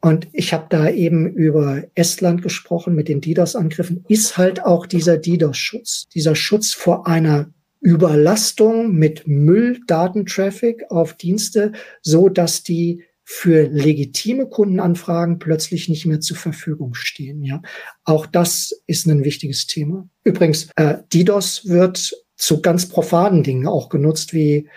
und 0.00 0.28
ich 0.32 0.52
habe 0.52 0.66
da 0.68 0.88
eben 0.88 1.32
über 1.32 1.82
Estland 1.94 2.42
gesprochen 2.42 2.94
mit 2.94 3.08
den 3.08 3.20
DDoS-Angriffen, 3.20 4.04
ist 4.08 4.36
halt 4.36 4.64
auch 4.64 4.86
dieser 4.86 5.18
DDoS-Schutz, 5.18 6.08
dieser 6.14 6.34
Schutz 6.34 6.72
vor 6.72 7.06
einer 7.06 7.50
Überlastung 7.80 8.94
mit 8.94 9.26
Müll-Datentraffic 9.26 10.84
auf 10.90 11.14
Dienste, 11.14 11.72
so 12.02 12.28
dass 12.28 12.62
die 12.62 13.04
für 13.30 13.68
legitime 13.68 14.46
Kundenanfragen 14.48 15.38
plötzlich 15.38 15.90
nicht 15.90 16.06
mehr 16.06 16.18
zur 16.20 16.38
Verfügung 16.38 16.94
stehen. 16.94 17.42
Ja, 17.44 17.60
auch 18.04 18.24
das 18.24 18.72
ist 18.86 19.04
ein 19.06 19.22
wichtiges 19.22 19.66
Thema. 19.66 20.08
Übrigens, 20.24 20.70
äh, 20.76 20.96
DDoS 21.12 21.68
wird 21.68 22.10
zu 22.36 22.62
ganz 22.62 22.88
profanen 22.88 23.42
Dingen 23.42 23.66
auch 23.66 23.90
genutzt 23.90 24.32
wie 24.32 24.70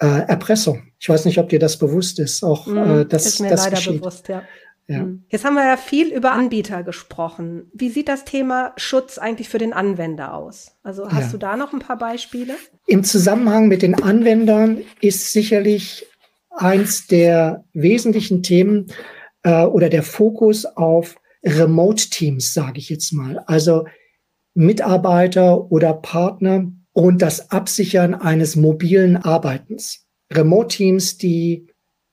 äh, 0.00 0.06
Erpressung. 0.26 0.82
Ich 0.98 1.08
weiß 1.08 1.26
nicht, 1.26 1.38
ob 1.38 1.48
dir 1.50 1.60
das 1.60 1.78
bewusst 1.78 2.18
ist. 2.18 2.42
Auch 2.42 2.66
mm, 2.66 2.76
äh, 2.76 3.04
das 3.06 3.24
ist 3.24 3.38
mir 3.40 3.50
das 3.50 3.66
leider 3.66 3.76
geschieht. 3.76 4.00
bewusst, 4.00 4.26
ja. 4.26 4.42
Ja. 4.88 4.98
Hm. 5.02 5.22
Jetzt 5.28 5.44
haben 5.44 5.54
wir 5.54 5.64
ja 5.64 5.76
viel 5.76 6.12
über 6.12 6.32
Anbieter 6.32 6.82
gesprochen. 6.82 7.70
Wie 7.72 7.88
sieht 7.88 8.08
das 8.08 8.24
Thema 8.24 8.72
Schutz 8.76 9.16
eigentlich 9.16 9.48
für 9.48 9.58
den 9.58 9.72
Anwender 9.72 10.34
aus? 10.34 10.72
Also 10.82 11.08
hast 11.08 11.26
Ja. 11.26 11.30
du 11.30 11.38
da 11.38 11.56
noch 11.56 11.72
ein 11.72 11.78
paar 11.78 11.98
Beispiele? 11.98 12.54
Im 12.88 13.04
Zusammenhang 13.04 13.68
mit 13.68 13.82
den 13.82 13.94
Anwendern 13.94 14.78
ist 15.00 15.32
sicherlich 15.32 16.08
eins 16.56 17.06
der 17.06 17.64
wesentlichen 17.72 18.42
Themen 18.42 18.86
äh, 19.42 19.64
oder 19.64 19.88
der 19.88 20.02
Fokus 20.02 20.64
auf 20.64 21.16
Remote-Teams, 21.44 22.52
sage 22.52 22.78
ich 22.78 22.88
jetzt 22.88 23.12
mal. 23.12 23.38
Also 23.46 23.86
Mitarbeiter 24.54 25.70
oder 25.70 25.94
Partner 25.94 26.70
und 26.92 27.22
das 27.22 27.50
Absichern 27.50 28.14
eines 28.14 28.56
mobilen 28.56 29.16
Arbeitens. 29.16 30.06
Remote-Teams, 30.32 31.18
die 31.18 31.68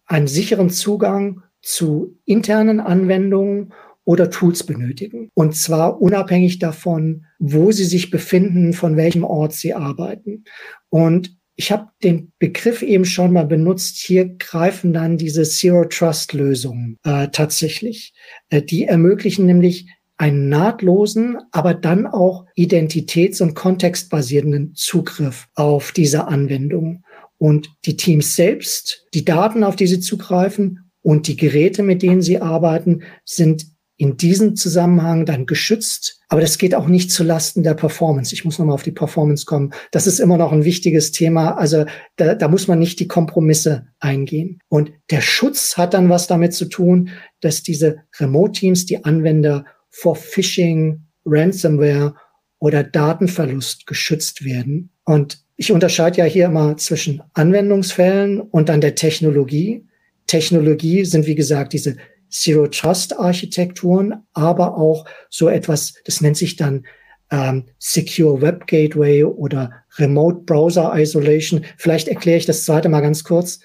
einen 0.05 0.27
sicheren 0.27 0.69
Zugang 0.69 1.43
zu 1.61 2.17
internen 2.25 2.79
Anwendungen 2.79 3.73
oder 4.05 4.31
Tools 4.31 4.63
benötigen. 4.65 5.29
Und 5.35 5.55
zwar 5.55 6.01
unabhängig 6.01 6.57
davon, 6.57 7.25
wo 7.37 7.71
sie 7.71 7.83
sich 7.83 8.09
befinden, 8.09 8.73
von 8.73 8.97
welchem 8.97 9.23
Ort 9.23 9.53
sie 9.53 9.75
arbeiten. 9.75 10.45
Und 10.89 11.37
ich 11.59 11.73
habe 11.73 11.89
den 12.01 12.31
Begriff 12.39 12.81
eben 12.81 13.03
schon 13.03 13.33
mal 13.33 13.45
benutzt. 13.45 13.97
Hier 13.97 14.29
greifen 14.37 14.93
dann 14.93 15.17
diese 15.17 15.43
Zero 15.43 15.83
Trust 15.83 16.31
Lösungen 16.31 16.97
äh, 17.03 17.27
tatsächlich. 17.33 18.13
Äh, 18.49 18.61
die 18.61 18.85
ermöglichen 18.85 19.45
nämlich 19.45 19.85
einen 20.15 20.47
nahtlosen, 20.47 21.37
aber 21.51 21.73
dann 21.73 22.07
auch 22.07 22.45
identitäts- 22.57 23.43
und 23.43 23.55
kontextbasierenden 23.55 24.73
Zugriff 24.73 25.49
auf 25.55 25.91
diese 25.91 26.27
Anwendung. 26.27 27.03
Und 27.37 27.69
die 27.83 27.97
Teams 27.97 28.37
selbst, 28.37 29.05
die 29.13 29.25
Daten, 29.25 29.65
auf 29.65 29.75
die 29.75 29.87
sie 29.87 29.99
zugreifen 29.99 30.89
und 31.01 31.27
die 31.27 31.35
Geräte, 31.35 31.83
mit 31.83 32.03
denen 32.03 32.21
sie 32.21 32.39
arbeiten, 32.39 33.01
sind 33.25 33.65
in 33.99 34.15
diesem 34.15 34.55
Zusammenhang 34.55 35.25
dann 35.25 35.45
geschützt. 35.45 36.21
Aber 36.29 36.39
das 36.39 36.57
geht 36.57 36.73
auch 36.73 36.87
nicht 36.87 37.11
zu 37.11 37.21
Lasten 37.21 37.63
der 37.63 37.73
Performance. 37.73 38.33
Ich 38.33 38.45
muss 38.45 38.57
nochmal 38.57 38.75
auf 38.75 38.83
die 38.83 38.93
Performance 38.93 39.45
kommen. 39.45 39.73
Das 39.91 40.07
ist 40.07 40.19
immer 40.19 40.37
noch 40.37 40.53
ein 40.53 40.63
wichtiges 40.63 41.11
Thema. 41.11 41.57
Also 41.57 41.83
da, 42.15 42.33
da 42.33 42.47
muss 42.47 42.69
man 42.69 42.79
nicht 42.79 43.01
die 43.01 43.09
Kompromisse 43.09 43.87
eingehen. 43.99 44.61
Und 44.69 44.93
der 45.11 45.19
Schutz 45.19 45.75
hat 45.75 45.93
dann 45.93 46.07
was 46.07 46.27
damit 46.27 46.53
zu 46.53 46.65
tun, 46.65 47.09
dass 47.41 47.61
diese 47.61 47.97
Remote-Teams 48.17 48.85
die 48.85 49.03
Anwender 49.03 49.65
vor 49.89 50.15
Phishing, 50.15 51.01
Ransomware 51.25 52.15
oder 52.59 52.83
Datenverlust 52.83 53.85
geschützt 53.85 54.45
werden. 54.45 54.91
Und 55.03 55.43
ich 55.57 55.73
unterscheide 55.73 56.19
ja 56.19 56.23
hier 56.23 56.45
immer 56.45 56.77
zwischen 56.77 57.21
Anwendungsfällen 57.33 58.39
und 58.39 58.69
dann 58.69 58.79
der 58.79 58.95
Technologie. 58.95 59.85
Technologie 60.25 61.03
sind, 61.03 61.27
wie 61.27 61.35
gesagt, 61.35 61.73
diese 61.73 61.97
Zero 62.29 62.67
Trust 62.67 63.19
Architekturen, 63.19 64.23
aber 64.33 64.77
auch 64.77 65.05
so 65.29 65.49
etwas, 65.49 65.95
das 66.05 66.21
nennt 66.21 66.37
sich 66.37 66.55
dann 66.55 66.85
ähm, 67.31 67.65
Secure 67.77 68.41
Web 68.41 68.67
Gateway 68.67 69.23
oder 69.23 69.71
Remote 69.97 70.41
Browser 70.45 70.93
Isolation. 70.95 71.63
Vielleicht 71.77 72.07
erkläre 72.07 72.37
ich 72.37 72.45
das 72.45 72.65
zweite 72.65 72.89
mal 72.89 73.01
ganz 73.01 73.23
kurz. 73.23 73.59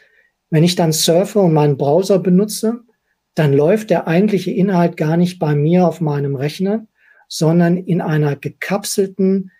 Wenn 0.51 0.65
ich 0.65 0.77
dann 0.77 0.93
surfe 0.93 1.41
und 1.41 1.53
meinen 1.53 1.77
Browser 1.77 2.19
benutze, 2.19 2.81
dann 3.35 3.53
läuft 3.53 3.91
der 3.91 4.07
eigentliche 4.07 4.51
Inhalt 4.51 4.97
gar 4.97 5.17
nicht 5.17 5.39
bei 5.39 5.55
mir 5.55 5.89
auf 5.89 6.01
meinem 6.01 6.37
Rechner, 6.37 6.87
sondern 7.29 7.77
in 7.77 8.01
einer 8.01 8.37
gekapselten 8.37 9.51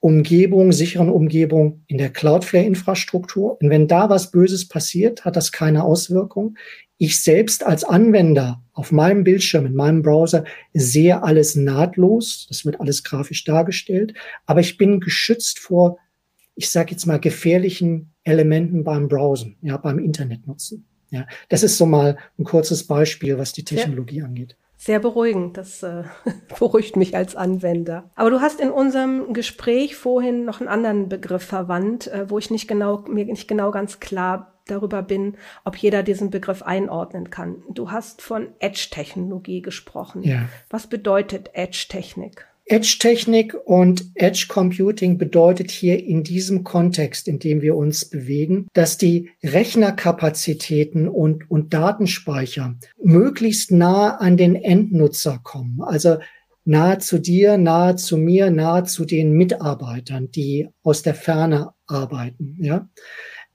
Umgebung, 0.00 0.70
sicheren 0.70 1.08
Umgebung 1.10 1.82
in 1.88 1.98
der 1.98 2.10
Cloudflare-Infrastruktur. 2.10 3.60
Und 3.60 3.70
wenn 3.70 3.88
da 3.88 4.08
was 4.08 4.30
Böses 4.30 4.68
passiert, 4.68 5.24
hat 5.24 5.34
das 5.34 5.50
keine 5.50 5.82
Auswirkung. 5.82 6.56
Ich 6.98 7.22
selbst 7.22 7.64
als 7.64 7.84
Anwender 7.84 8.60
auf 8.72 8.90
meinem 8.90 9.22
Bildschirm, 9.22 9.66
in 9.66 9.74
meinem 9.74 10.02
Browser, 10.02 10.44
sehe 10.74 11.22
alles 11.22 11.54
nahtlos. 11.54 12.46
Das 12.48 12.64
wird 12.64 12.80
alles 12.80 13.04
grafisch 13.04 13.44
dargestellt. 13.44 14.14
Aber 14.46 14.60
ich 14.60 14.76
bin 14.76 15.00
geschützt 15.00 15.60
vor, 15.60 15.98
ich 16.56 16.70
sage 16.70 16.90
jetzt 16.90 17.06
mal, 17.06 17.20
gefährlichen 17.20 18.12
Elementen 18.24 18.82
beim 18.82 19.06
Browsen, 19.06 19.56
ja, 19.62 19.76
beim 19.76 20.00
Internet 20.00 20.46
nutzen. 20.48 20.84
Ja, 21.10 21.26
das 21.48 21.62
ist 21.62 21.78
so 21.78 21.86
mal 21.86 22.18
ein 22.38 22.44
kurzes 22.44 22.86
Beispiel, 22.86 23.38
was 23.38 23.52
die 23.52 23.64
Technologie 23.64 24.18
ja. 24.18 24.24
angeht. 24.24 24.56
Sehr 24.76 25.00
beruhigend, 25.00 25.56
das 25.56 25.82
äh, 25.82 26.04
beruhigt 26.58 26.96
mich 26.96 27.16
als 27.16 27.34
Anwender. 27.34 28.10
Aber 28.14 28.30
du 28.30 28.40
hast 28.40 28.60
in 28.60 28.70
unserem 28.70 29.32
Gespräch 29.32 29.96
vorhin 29.96 30.44
noch 30.44 30.60
einen 30.60 30.68
anderen 30.68 31.08
Begriff 31.08 31.42
verwandt, 31.42 32.08
äh, 32.08 32.28
wo 32.30 32.38
ich 32.38 32.50
nicht 32.50 32.68
genau, 32.68 33.04
mir 33.08 33.24
nicht 33.24 33.48
genau 33.48 33.70
ganz 33.70 33.98
klar 33.98 34.57
darüber 34.70 35.02
bin, 35.02 35.36
ob 35.64 35.76
jeder 35.76 36.02
diesen 36.02 36.30
Begriff 36.30 36.62
einordnen 36.62 37.30
kann. 37.30 37.62
Du 37.70 37.90
hast 37.90 38.22
von 38.22 38.48
Edge-Technologie 38.60 39.62
gesprochen. 39.62 40.22
Ja. 40.22 40.48
Was 40.70 40.86
bedeutet 40.86 41.50
Edge-Technik? 41.54 42.46
Edge-Technik 42.70 43.56
und 43.64 44.10
Edge-Computing 44.14 45.16
bedeutet 45.16 45.70
hier 45.70 46.04
in 46.04 46.22
diesem 46.22 46.64
Kontext, 46.64 47.26
in 47.26 47.38
dem 47.38 47.62
wir 47.62 47.74
uns 47.74 48.04
bewegen, 48.04 48.68
dass 48.74 48.98
die 48.98 49.30
Rechnerkapazitäten 49.42 51.08
und, 51.08 51.50
und 51.50 51.72
Datenspeicher 51.72 52.74
möglichst 53.02 53.72
nah 53.72 54.16
an 54.16 54.36
den 54.36 54.54
Endnutzer 54.54 55.40
kommen. 55.42 55.80
Also 55.80 56.18
nahe 56.64 56.98
zu 56.98 57.18
dir, 57.18 57.56
nahe 57.56 57.96
zu 57.96 58.18
mir, 58.18 58.50
nahe 58.50 58.84
zu 58.84 59.06
den 59.06 59.32
Mitarbeitern, 59.32 60.30
die 60.30 60.68
aus 60.82 61.02
der 61.02 61.14
Ferne 61.14 61.72
arbeiten. 61.86 62.58
Ja? 62.60 62.88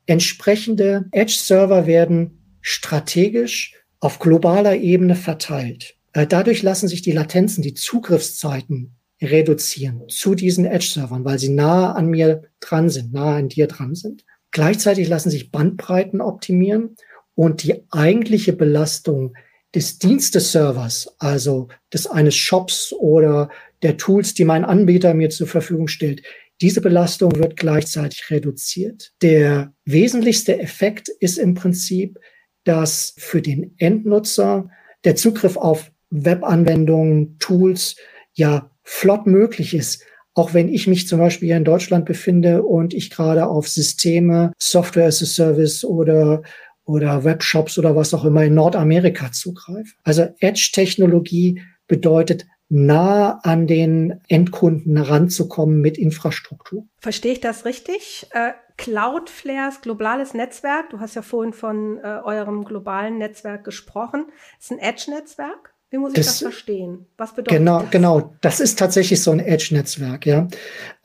Entsprechende 0.06 1.06
Edge-Server 1.12 1.88
werden 1.88 2.58
strategisch 2.62 3.74
auf 4.00 4.20
globaler 4.20 4.76
Ebene 4.76 5.16
verteilt. 5.16 5.96
Dadurch 6.14 6.62
lassen 6.62 6.88
sich 6.88 7.02
die 7.02 7.12
Latenzen, 7.12 7.62
die 7.64 7.74
Zugriffszeiten 7.74 8.96
reduzieren 9.22 10.04
zu 10.10 10.36
diesen 10.36 10.66
Edge-Servern, 10.66 11.26
weil 11.26 11.40
sie 11.40 11.50
nahe 11.50 11.96
an 11.96 12.08
mir 12.08 12.44
dran 12.60 12.90
sind, 12.90 13.14
nahe 13.14 13.38
an 13.38 13.50
dir 13.50 13.68
dran 13.68 13.96
sind. 13.96 14.26
Gleichzeitig 14.52 15.08
lassen 15.08 15.30
sich 15.30 15.52
Bandbreiten 15.52 16.22
optimieren 16.22 16.96
und 17.34 17.64
die 17.64 17.84
eigentliche 17.90 18.54
Belastung 18.54 19.34
des 19.74 19.98
Diensteservers, 19.98 21.16
also 21.18 21.70
des 21.92 22.06
eines 22.06 22.36
Shops 22.36 22.94
oder 22.94 23.50
der 23.82 23.98
Tools, 23.98 24.34
die 24.36 24.46
mein 24.46 24.66
Anbieter 24.66 25.14
mir 25.14 25.30
zur 25.32 25.48
Verfügung 25.48 25.88
stellt, 25.88 26.22
diese 26.62 26.82
Belastung 26.82 27.36
wird 27.38 27.58
gleichzeitig 27.58 28.30
reduziert. 28.30 29.12
Der 29.22 29.74
wesentlichste 29.86 30.60
Effekt 30.60 31.10
ist 31.20 31.38
im 31.38 31.56
Prinzip, 31.56 32.20
dass 32.64 33.14
für 33.18 33.42
den 33.42 33.76
Endnutzer 33.78 34.70
der 35.04 35.16
Zugriff 35.16 35.58
auf 35.58 35.92
Webanwendungen, 36.10 37.38
Tools 37.40 37.96
ja 38.34 38.72
flott 38.84 39.28
möglich 39.28 39.74
ist. 39.74 40.04
Auch 40.36 40.54
wenn 40.54 40.70
ich 40.70 40.88
mich 40.88 41.08
zum 41.08 41.20
Beispiel 41.20 41.48
hier 41.48 41.58
in 41.58 41.66
Deutschland 41.66 42.06
befinde 42.06 42.64
und 42.64 42.94
ich 42.94 43.10
gerade 43.10 43.48
auf 43.48 43.68
Systeme, 43.68 44.52
Software 44.58 45.08
as 45.08 45.22
a 45.22 45.26
Service 45.26 45.84
oder, 45.84 46.42
oder 46.86 47.24
Webshops 47.24 47.78
oder 47.78 47.96
was 47.96 48.14
auch 48.14 48.26
immer 48.26 48.44
in 48.44 48.56
Nordamerika 48.56 49.32
zugreife. 49.32 49.94
Also 50.04 50.28
Edge-Technologie 50.40 51.62
bedeutet, 51.88 52.46
nah 52.74 53.40
an 53.44 53.68
den 53.68 54.22
Endkunden 54.28 54.98
ranzukommen 54.98 55.80
mit 55.80 55.98
Infrastruktur. 56.00 56.88
Verstehe 56.98 57.34
ich 57.34 57.40
das 57.40 57.66
richtig? 57.66 58.26
Äh, 58.32 58.54
Cloudflares 58.78 59.82
globales 59.82 60.34
Netzwerk, 60.34 60.90
du 60.90 61.00
hast 61.00 61.14
ja 61.14 61.22
vorhin 61.22 61.54
von 61.54 62.00
äh, 62.00 62.20
eurem 62.24 62.66
globalen 62.66 63.20
Netzwerk 63.20 63.64
gesprochen, 63.64 64.26
ist 64.60 64.72
ein 64.72 64.80
Edge-Netzwerk? 64.80 65.76
Wie 65.92 66.00
muss 66.00 66.14
ich 66.14 66.16
das, 66.16 66.26
das 66.26 66.40
verstehen? 66.40 67.06
Was 67.16 67.36
bedeutet 67.36 67.60
genau, 67.60 67.82
das? 67.82 67.92
Genau, 67.92 68.34
das 68.42 68.60
ist 68.60 68.80
tatsächlich 68.80 69.22
so 69.22 69.30
ein 69.30 69.40
Edge-Netzwerk, 69.40 70.26
ja. 70.26 70.48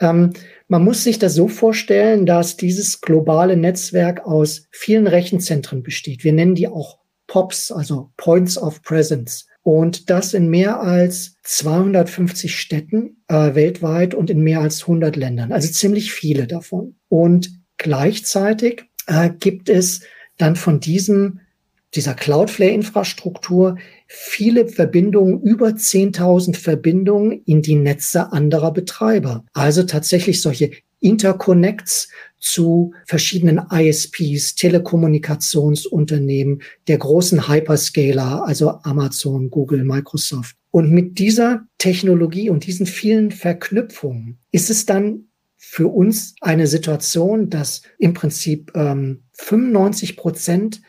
Ähm, 0.01 0.33
man 0.69 0.83
muss 0.83 1.05
sich 1.05 1.19
das 1.19 1.35
so 1.35 1.49
vorstellen, 1.49 2.25
dass 2.25 2.57
dieses 2.57 3.03
globale 3.03 3.59
Netzwerk 3.59 4.25
aus 4.25 4.67
vielen 4.71 5.07
Rechenzentren 5.07 5.83
besteht. 5.83 6.25
Wir 6.25 6.33
nennen 6.33 6.55
die 6.55 6.69
auch 6.69 7.01
POPs, 7.27 7.71
also 7.71 8.11
Points 8.17 8.57
of 8.57 8.81
Presence. 8.81 9.48
Und 9.69 10.09
das 10.09 10.33
in 10.33 10.49
mehr 10.49 10.81
als 10.81 11.37
250 11.43 12.59
Städten 12.59 13.23
äh, 13.29 13.55
weltweit 13.55 14.15
und 14.15 14.31
in 14.31 14.41
mehr 14.41 14.61
als 14.61 14.81
100 14.81 15.15
Ländern. 15.15 15.53
Also 15.53 15.71
ziemlich 15.71 16.11
viele 16.11 16.47
davon. 16.47 16.95
Und 17.11 17.51
gleichzeitig 17.77 18.85
äh, 19.07 19.29
gibt 19.29 19.69
es 19.69 20.01
dann 20.39 20.57
von 20.57 20.81
diesem 20.81 21.41
dieser 21.95 22.15
Cloudflare-Infrastruktur 22.15 23.77
viele 24.07 24.69
Verbindungen, 24.69 25.43
über 25.43 25.69
10.000 25.69 26.57
Verbindungen 26.57 27.43
in 27.45 27.61
die 27.61 27.75
Netze 27.75 28.33
anderer 28.33 28.73
Betreiber. 28.73 29.45
Also 29.53 29.83
tatsächlich 29.83 30.41
solche 30.41 30.71
Interconnects 31.01 32.09
zu 32.39 32.93
verschiedenen 33.05 33.61
ISPs, 33.71 34.55
Telekommunikationsunternehmen, 34.55 36.63
der 36.87 36.99
großen 36.99 37.49
Hyperscaler, 37.49 38.45
also 38.45 38.71
Amazon, 38.83 39.51
Google, 39.51 39.85
Microsoft. 39.85 40.57
Und 40.71 40.93
mit 40.93 41.19
dieser 41.19 41.67
Technologie 41.79 42.51
und 42.51 42.67
diesen 42.67 42.87
vielen 42.87 43.31
Verknüpfungen 43.31 44.39
ist 44.53 44.71
es 44.71 44.87
dann 44.87 45.25
für 45.57 45.89
uns 45.89 46.35
eine 46.41 46.67
Situation, 46.67 47.51
dass 47.51 47.83
im 47.99 48.15
Prinzip 48.15 48.71
ähm, 48.75 49.25
95 49.33 50.17
Prozent 50.17 50.83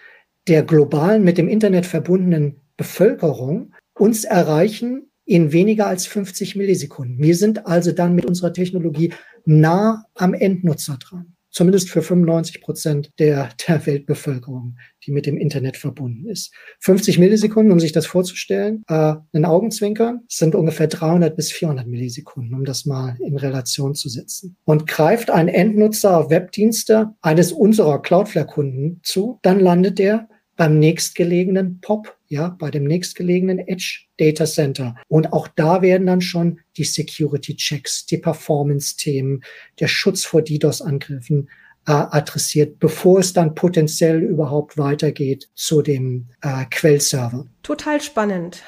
der 0.47 0.63
globalen 0.63 1.23
mit 1.23 1.37
dem 1.37 1.47
Internet 1.47 1.85
verbundenen 1.85 2.61
Bevölkerung 2.77 3.73
uns 3.93 4.23
erreichen 4.23 5.08
in 5.29 5.51
weniger 5.51 5.87
als 5.87 6.07
50 6.07 6.55
Millisekunden. 6.55 7.21
Wir 7.21 7.35
sind 7.35 7.67
also 7.67 7.91
dann 7.91 8.15
mit 8.15 8.25
unserer 8.25 8.51
Technologie 8.51 9.13
nah 9.45 10.05
am 10.15 10.33
Endnutzer 10.33 10.97
dran 10.97 11.35
zumindest 11.51 11.89
für 11.89 12.01
95 12.01 12.61
Prozent 12.61 13.11
der, 13.19 13.49
der 13.67 13.85
Weltbevölkerung, 13.85 14.77
die 15.05 15.11
mit 15.11 15.25
dem 15.25 15.37
Internet 15.37 15.77
verbunden 15.77 16.27
ist. 16.27 16.53
50 16.79 17.17
Millisekunden, 17.17 17.71
um 17.71 17.79
sich 17.79 17.91
das 17.91 18.05
vorzustellen, 18.05 18.83
äh, 18.87 19.15
ein 19.33 19.45
Augenzwinker 19.45 20.19
sind 20.27 20.55
ungefähr 20.55 20.87
300 20.87 21.35
bis 21.35 21.51
400 21.51 21.87
Millisekunden, 21.87 22.53
um 22.53 22.65
das 22.65 22.85
mal 22.85 23.17
in 23.25 23.37
Relation 23.37 23.95
zu 23.95 24.09
setzen. 24.09 24.57
Und 24.65 24.87
greift 24.87 25.31
ein 25.31 25.47
Endnutzer 25.47 26.29
Webdienste 26.29 27.15
eines 27.21 27.51
unserer 27.51 28.01
Cloudflare-Kunden 28.01 29.01
zu, 29.03 29.39
dann 29.41 29.59
landet 29.59 29.99
er 29.99 30.29
beim 30.59 30.77
nächstgelegenen 30.77 31.79
POP, 31.79 32.17
ja, 32.27 32.49
bei 32.59 32.69
dem 32.69 32.83
nächstgelegenen 32.83 33.59
Edge 33.59 34.01
Data 34.17 34.43
Center. 34.43 34.93
Und 35.07 35.31
auch 35.31 35.47
da 35.47 35.81
werden 35.81 36.05
dann 36.05 36.19
schon 36.19 36.59
die 36.75 36.83
Security 36.83 37.55
Checks, 37.55 38.05
die 38.05 38.17
Performance-Themen, 38.17 39.41
der 39.79 39.87
Schutz 39.87 40.25
vor 40.25 40.41
DDoS-Angriffen 40.41 41.49
äh, 41.87 41.93
adressiert, 41.93 42.77
bevor 42.79 43.19
es 43.19 43.31
dann 43.31 43.55
potenziell 43.55 44.21
überhaupt 44.21 44.77
weitergeht 44.77 45.49
zu 45.55 45.81
dem 45.81 46.27
äh, 46.41 46.65
Quellserver. 46.69 47.45
Total 47.63 48.01
spannend. 48.01 48.61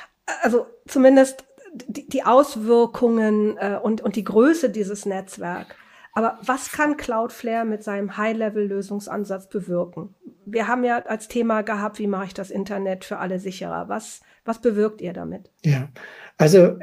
Also 0.43 0.67
zumindest 0.87 1.43
die, 1.87 2.07
die 2.07 2.23
Auswirkungen 2.23 3.57
äh, 3.57 3.77
und, 3.83 3.99
und 3.99 4.15
die 4.15 4.23
Größe 4.23 4.69
dieses 4.69 5.05
Netzwerks. 5.05 5.75
Aber 6.13 6.39
was 6.45 6.71
kann 6.71 6.97
Cloudflare 6.97 7.65
mit 7.65 7.83
seinem 7.83 8.17
High-Level-Lösungsansatz 8.17 9.49
bewirken? 9.49 10.15
Wir 10.45 10.67
haben 10.67 10.83
ja 10.83 10.99
als 11.05 11.27
Thema 11.27 11.61
gehabt, 11.61 11.99
wie 11.99 12.07
mache 12.07 12.25
ich 12.25 12.33
das 12.33 12.51
Internet 12.51 13.05
für 13.05 13.17
alle 13.17 13.39
sicherer? 13.39 13.87
Was, 13.87 14.21
was 14.43 14.59
bewirkt 14.59 15.01
ihr 15.01 15.13
damit? 15.13 15.51
Ja, 15.63 15.89
also 16.37 16.77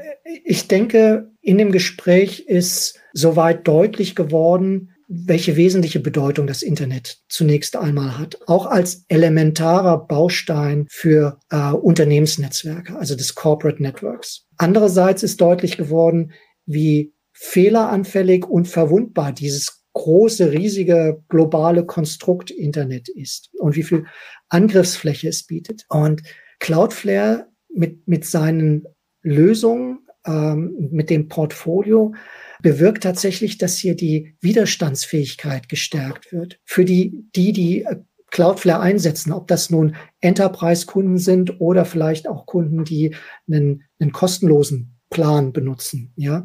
ich 0.44 0.68
denke, 0.68 1.30
in 1.40 1.58
dem 1.58 1.72
Gespräch 1.72 2.46
ist 2.46 3.00
soweit 3.12 3.66
deutlich 3.66 4.14
geworden, 4.14 4.94
welche 5.08 5.56
wesentliche 5.56 6.00
Bedeutung 6.00 6.46
das 6.46 6.62
Internet 6.62 7.22
zunächst 7.28 7.76
einmal 7.76 8.18
hat, 8.18 8.38
auch 8.46 8.66
als 8.66 9.04
elementarer 9.08 10.06
Baustein 10.06 10.86
für 10.90 11.40
äh, 11.50 11.72
Unternehmensnetzwerke, 11.72 12.96
also 12.96 13.16
des 13.16 13.34
Corporate 13.34 13.82
Networks. 13.82 14.46
Andererseits 14.58 15.22
ist 15.22 15.40
deutlich 15.40 15.78
geworden, 15.78 16.32
wie 16.66 17.14
fehleranfällig 17.40 18.46
und 18.46 18.66
verwundbar 18.66 19.32
dieses 19.32 19.84
große, 19.92 20.52
riesige 20.52 21.22
globale 21.28 21.86
Konstrukt 21.86 22.50
Internet 22.50 23.08
ist 23.08 23.50
und 23.58 23.76
wie 23.76 23.84
viel 23.84 24.06
Angriffsfläche 24.48 25.28
es 25.28 25.44
bietet. 25.44 25.84
Und 25.88 26.22
Cloudflare 26.58 27.46
mit, 27.72 28.06
mit 28.08 28.24
seinen 28.24 28.86
Lösungen, 29.22 30.00
ähm, 30.26 30.88
mit 30.90 31.10
dem 31.10 31.28
Portfolio, 31.28 32.12
bewirkt 32.60 33.04
tatsächlich, 33.04 33.56
dass 33.56 33.78
hier 33.78 33.94
die 33.94 34.36
Widerstandsfähigkeit 34.40 35.68
gestärkt 35.68 36.32
wird. 36.32 36.58
Für 36.64 36.84
die, 36.84 37.24
die, 37.36 37.52
die 37.52 37.84
äh, 37.84 37.96
Cloudflare 38.30 38.82
einsetzen, 38.82 39.32
ob 39.32 39.46
das 39.46 39.70
nun 39.70 39.94
Enterprise-Kunden 40.20 41.18
sind 41.18 41.60
oder 41.60 41.84
vielleicht 41.84 42.28
auch 42.28 42.46
Kunden, 42.46 42.84
die 42.84 43.14
einen, 43.50 43.84
einen 44.00 44.12
kostenlosen 44.12 44.98
Plan 45.08 45.52
benutzen, 45.52 46.12
ja. 46.16 46.44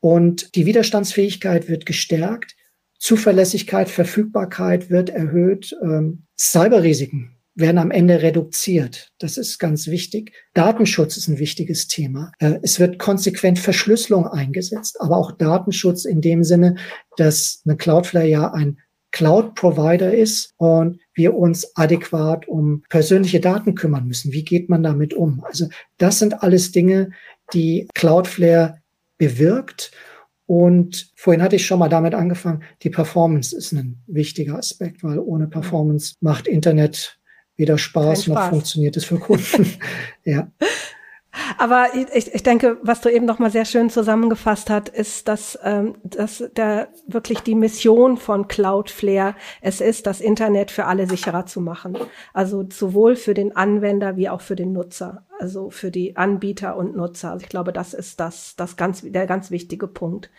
Und 0.00 0.54
die 0.54 0.66
Widerstandsfähigkeit 0.66 1.68
wird 1.68 1.86
gestärkt, 1.86 2.56
Zuverlässigkeit, 2.98 3.88
Verfügbarkeit 3.88 4.90
wird 4.90 5.10
erhöht, 5.10 5.74
ähm, 5.82 6.24
Cyberrisiken 6.38 7.36
werden 7.54 7.78
am 7.78 7.90
Ende 7.90 8.22
reduziert. 8.22 9.12
Das 9.18 9.36
ist 9.36 9.58
ganz 9.58 9.86
wichtig. 9.86 10.32
Datenschutz 10.54 11.16
ist 11.16 11.28
ein 11.28 11.38
wichtiges 11.38 11.88
Thema. 11.88 12.32
Äh, 12.38 12.58
es 12.62 12.78
wird 12.78 12.98
konsequent 12.98 13.58
Verschlüsselung 13.58 14.26
eingesetzt, 14.26 15.00
aber 15.00 15.16
auch 15.16 15.32
Datenschutz 15.32 16.04
in 16.04 16.20
dem 16.20 16.44
Sinne, 16.44 16.76
dass 17.16 17.62
eine 17.64 17.76
Cloudflare 17.76 18.26
ja 18.26 18.52
ein 18.52 18.78
Cloud-Provider 19.12 20.14
ist 20.14 20.52
und 20.56 21.00
wir 21.14 21.34
uns 21.34 21.76
adäquat 21.76 22.46
um 22.46 22.84
persönliche 22.88 23.40
Daten 23.40 23.74
kümmern 23.74 24.06
müssen. 24.06 24.32
Wie 24.32 24.44
geht 24.44 24.68
man 24.68 24.82
damit 24.82 25.14
um? 25.14 25.42
Also 25.44 25.68
das 25.98 26.20
sind 26.20 26.42
alles 26.42 26.70
Dinge, 26.70 27.10
die 27.52 27.88
Cloudflare 27.94 28.80
bewirkt. 29.20 29.92
Und 30.46 31.12
vorhin 31.14 31.42
hatte 31.42 31.54
ich 31.54 31.64
schon 31.64 31.78
mal 31.78 31.88
damit 31.88 32.14
angefangen, 32.14 32.64
die 32.82 32.90
Performance 32.90 33.56
ist 33.56 33.70
ein 33.70 34.02
wichtiger 34.08 34.56
Aspekt, 34.56 35.04
weil 35.04 35.20
ohne 35.20 35.46
Performance 35.46 36.16
macht 36.20 36.48
Internet 36.48 37.20
weder 37.56 37.78
Spaß, 37.78 38.24
Spaß. 38.24 38.34
noch 38.34 38.48
funktioniert 38.48 38.96
es 38.96 39.04
für 39.04 39.18
Kunden. 39.20 39.70
ja. 40.24 40.50
Aber 41.58 41.88
ich, 41.94 42.34
ich 42.34 42.42
denke, 42.42 42.78
was 42.82 43.00
du 43.00 43.08
eben 43.08 43.26
noch 43.26 43.38
mal 43.38 43.50
sehr 43.52 43.64
schön 43.64 43.90
zusammengefasst 43.90 44.68
hast, 44.70 44.88
ist, 44.88 45.28
dass, 45.28 45.56
ähm, 45.62 45.94
dass 46.02 46.42
der, 46.56 46.88
wirklich 47.06 47.40
die 47.40 47.54
Mission 47.54 48.16
von 48.16 48.48
Cloudflare 48.48 49.36
es 49.60 49.80
ist, 49.80 50.08
das 50.08 50.20
Internet 50.20 50.72
für 50.72 50.86
alle 50.86 51.06
sicherer 51.06 51.46
zu 51.46 51.60
machen. 51.60 51.96
Also 52.34 52.66
sowohl 52.72 53.14
für 53.14 53.34
den 53.34 53.54
Anwender 53.54 54.16
wie 54.16 54.28
auch 54.28 54.40
für 54.40 54.56
den 54.56 54.72
Nutzer 54.72 55.26
also 55.40 55.70
für 55.70 55.90
die 55.90 56.16
Anbieter 56.16 56.76
und 56.76 56.96
Nutzer. 56.96 57.32
Also 57.32 57.42
ich 57.42 57.48
glaube, 57.48 57.72
das 57.72 57.94
ist 57.94 58.20
das, 58.20 58.54
das 58.56 58.76
ganz, 58.76 59.02
der 59.02 59.26
ganz 59.26 59.50
wichtige 59.50 59.86
Punkt. 59.86 60.30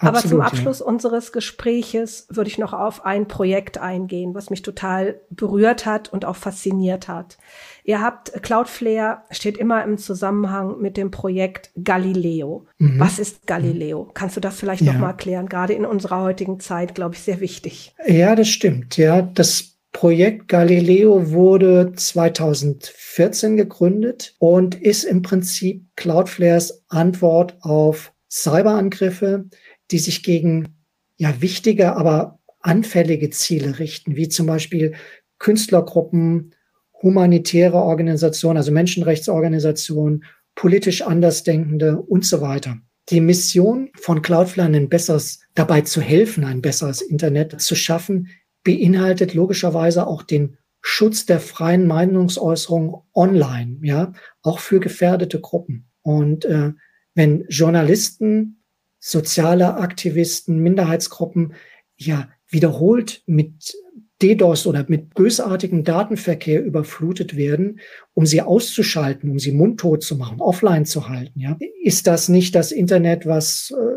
Absolut, 0.00 0.16
Aber 0.16 0.28
zum 0.28 0.40
Abschluss 0.40 0.80
ja. 0.80 0.86
unseres 0.86 1.32
Gespräches 1.32 2.26
würde 2.30 2.48
ich 2.48 2.58
noch 2.58 2.72
auf 2.72 3.04
ein 3.04 3.28
Projekt 3.28 3.78
eingehen, 3.78 4.34
was 4.34 4.50
mich 4.50 4.62
total 4.62 5.20
berührt 5.30 5.86
hat 5.86 6.12
und 6.12 6.24
auch 6.24 6.36
fasziniert 6.36 7.08
hat. 7.08 7.38
Ihr 7.84 8.00
habt 8.00 8.32
Cloudflare 8.42 9.22
steht 9.30 9.58
immer 9.58 9.84
im 9.84 9.98
Zusammenhang 9.98 10.80
mit 10.80 10.96
dem 10.96 11.10
Projekt 11.10 11.70
Galileo. 11.82 12.66
Mhm. 12.78 12.98
Was 12.98 13.18
ist 13.18 13.46
Galileo? 13.46 14.10
Kannst 14.14 14.36
du 14.36 14.40
das 14.40 14.58
vielleicht 14.58 14.82
ja. 14.82 14.92
noch 14.92 15.00
mal 15.00 15.08
erklären? 15.08 15.48
Gerade 15.48 15.74
in 15.74 15.84
unserer 15.84 16.22
heutigen 16.22 16.60
Zeit, 16.60 16.94
glaube 16.94 17.14
ich, 17.14 17.20
sehr 17.20 17.40
wichtig. 17.40 17.94
Ja, 18.06 18.34
das 18.34 18.48
stimmt. 18.48 18.96
Ja, 18.96 19.20
das 19.22 19.73
Projekt 19.94 20.48
Galileo 20.48 21.30
wurde 21.30 21.92
2014 21.94 23.56
gegründet 23.56 24.34
und 24.40 24.74
ist 24.74 25.04
im 25.04 25.22
Prinzip 25.22 25.86
Cloudflares 25.94 26.84
Antwort 26.88 27.56
auf 27.60 28.12
Cyberangriffe, 28.28 29.44
die 29.92 30.00
sich 30.00 30.24
gegen 30.24 30.84
ja 31.16 31.40
wichtige, 31.40 31.94
aber 31.94 32.40
anfällige 32.58 33.30
Ziele 33.30 33.78
richten, 33.78 34.16
wie 34.16 34.28
zum 34.28 34.46
Beispiel 34.46 34.94
Künstlergruppen, 35.38 36.56
humanitäre 37.00 37.76
Organisationen, 37.76 38.56
also 38.56 38.72
Menschenrechtsorganisationen, 38.72 40.24
politisch 40.56 41.02
Andersdenkende 41.02 42.02
und 42.02 42.26
so 42.26 42.40
weiter. 42.40 42.78
Die 43.10 43.20
Mission 43.20 43.90
von 44.00 44.22
Cloudflare, 44.22 44.74
ein 44.74 44.88
besseres, 44.88 45.40
dabei 45.54 45.82
zu 45.82 46.00
helfen, 46.00 46.42
ein 46.42 46.62
besseres 46.62 47.00
Internet 47.00 47.60
zu 47.60 47.76
schaffen, 47.76 48.28
beinhaltet 48.64 49.34
logischerweise 49.34 50.06
auch 50.06 50.22
den 50.22 50.56
Schutz 50.80 51.24
der 51.24 51.40
freien 51.40 51.86
Meinungsäußerung 51.86 53.04
online, 53.14 53.78
ja, 53.82 54.12
auch 54.42 54.58
für 54.58 54.80
gefährdete 54.80 55.40
Gruppen. 55.40 55.86
Und 56.02 56.44
äh, 56.44 56.72
wenn 57.14 57.46
Journalisten, 57.48 58.62
soziale 58.98 59.76
Aktivisten, 59.76 60.58
Minderheitsgruppen 60.58 61.54
ja 61.96 62.28
wiederholt 62.48 63.22
mit 63.26 63.74
DDoS 64.22 64.66
oder 64.66 64.84
mit 64.88 65.14
bösartigem 65.14 65.84
Datenverkehr 65.84 66.64
überflutet 66.64 67.36
werden, 67.36 67.80
um 68.14 68.26
sie 68.26 68.42
auszuschalten, 68.42 69.30
um 69.30 69.38
sie 69.38 69.52
mundtot 69.52 70.02
zu 70.02 70.16
machen, 70.16 70.40
offline 70.40 70.86
zu 70.86 71.08
halten, 71.08 71.40
ja, 71.40 71.56
ist 71.82 72.06
das 72.06 72.28
nicht 72.28 72.54
das 72.54 72.72
Internet, 72.72 73.26
was 73.26 73.72
äh, 73.76 73.94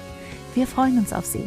Wir 0.54 0.66
freuen 0.66 0.98
uns 0.98 1.12
auf 1.12 1.26
Sie. 1.26 1.44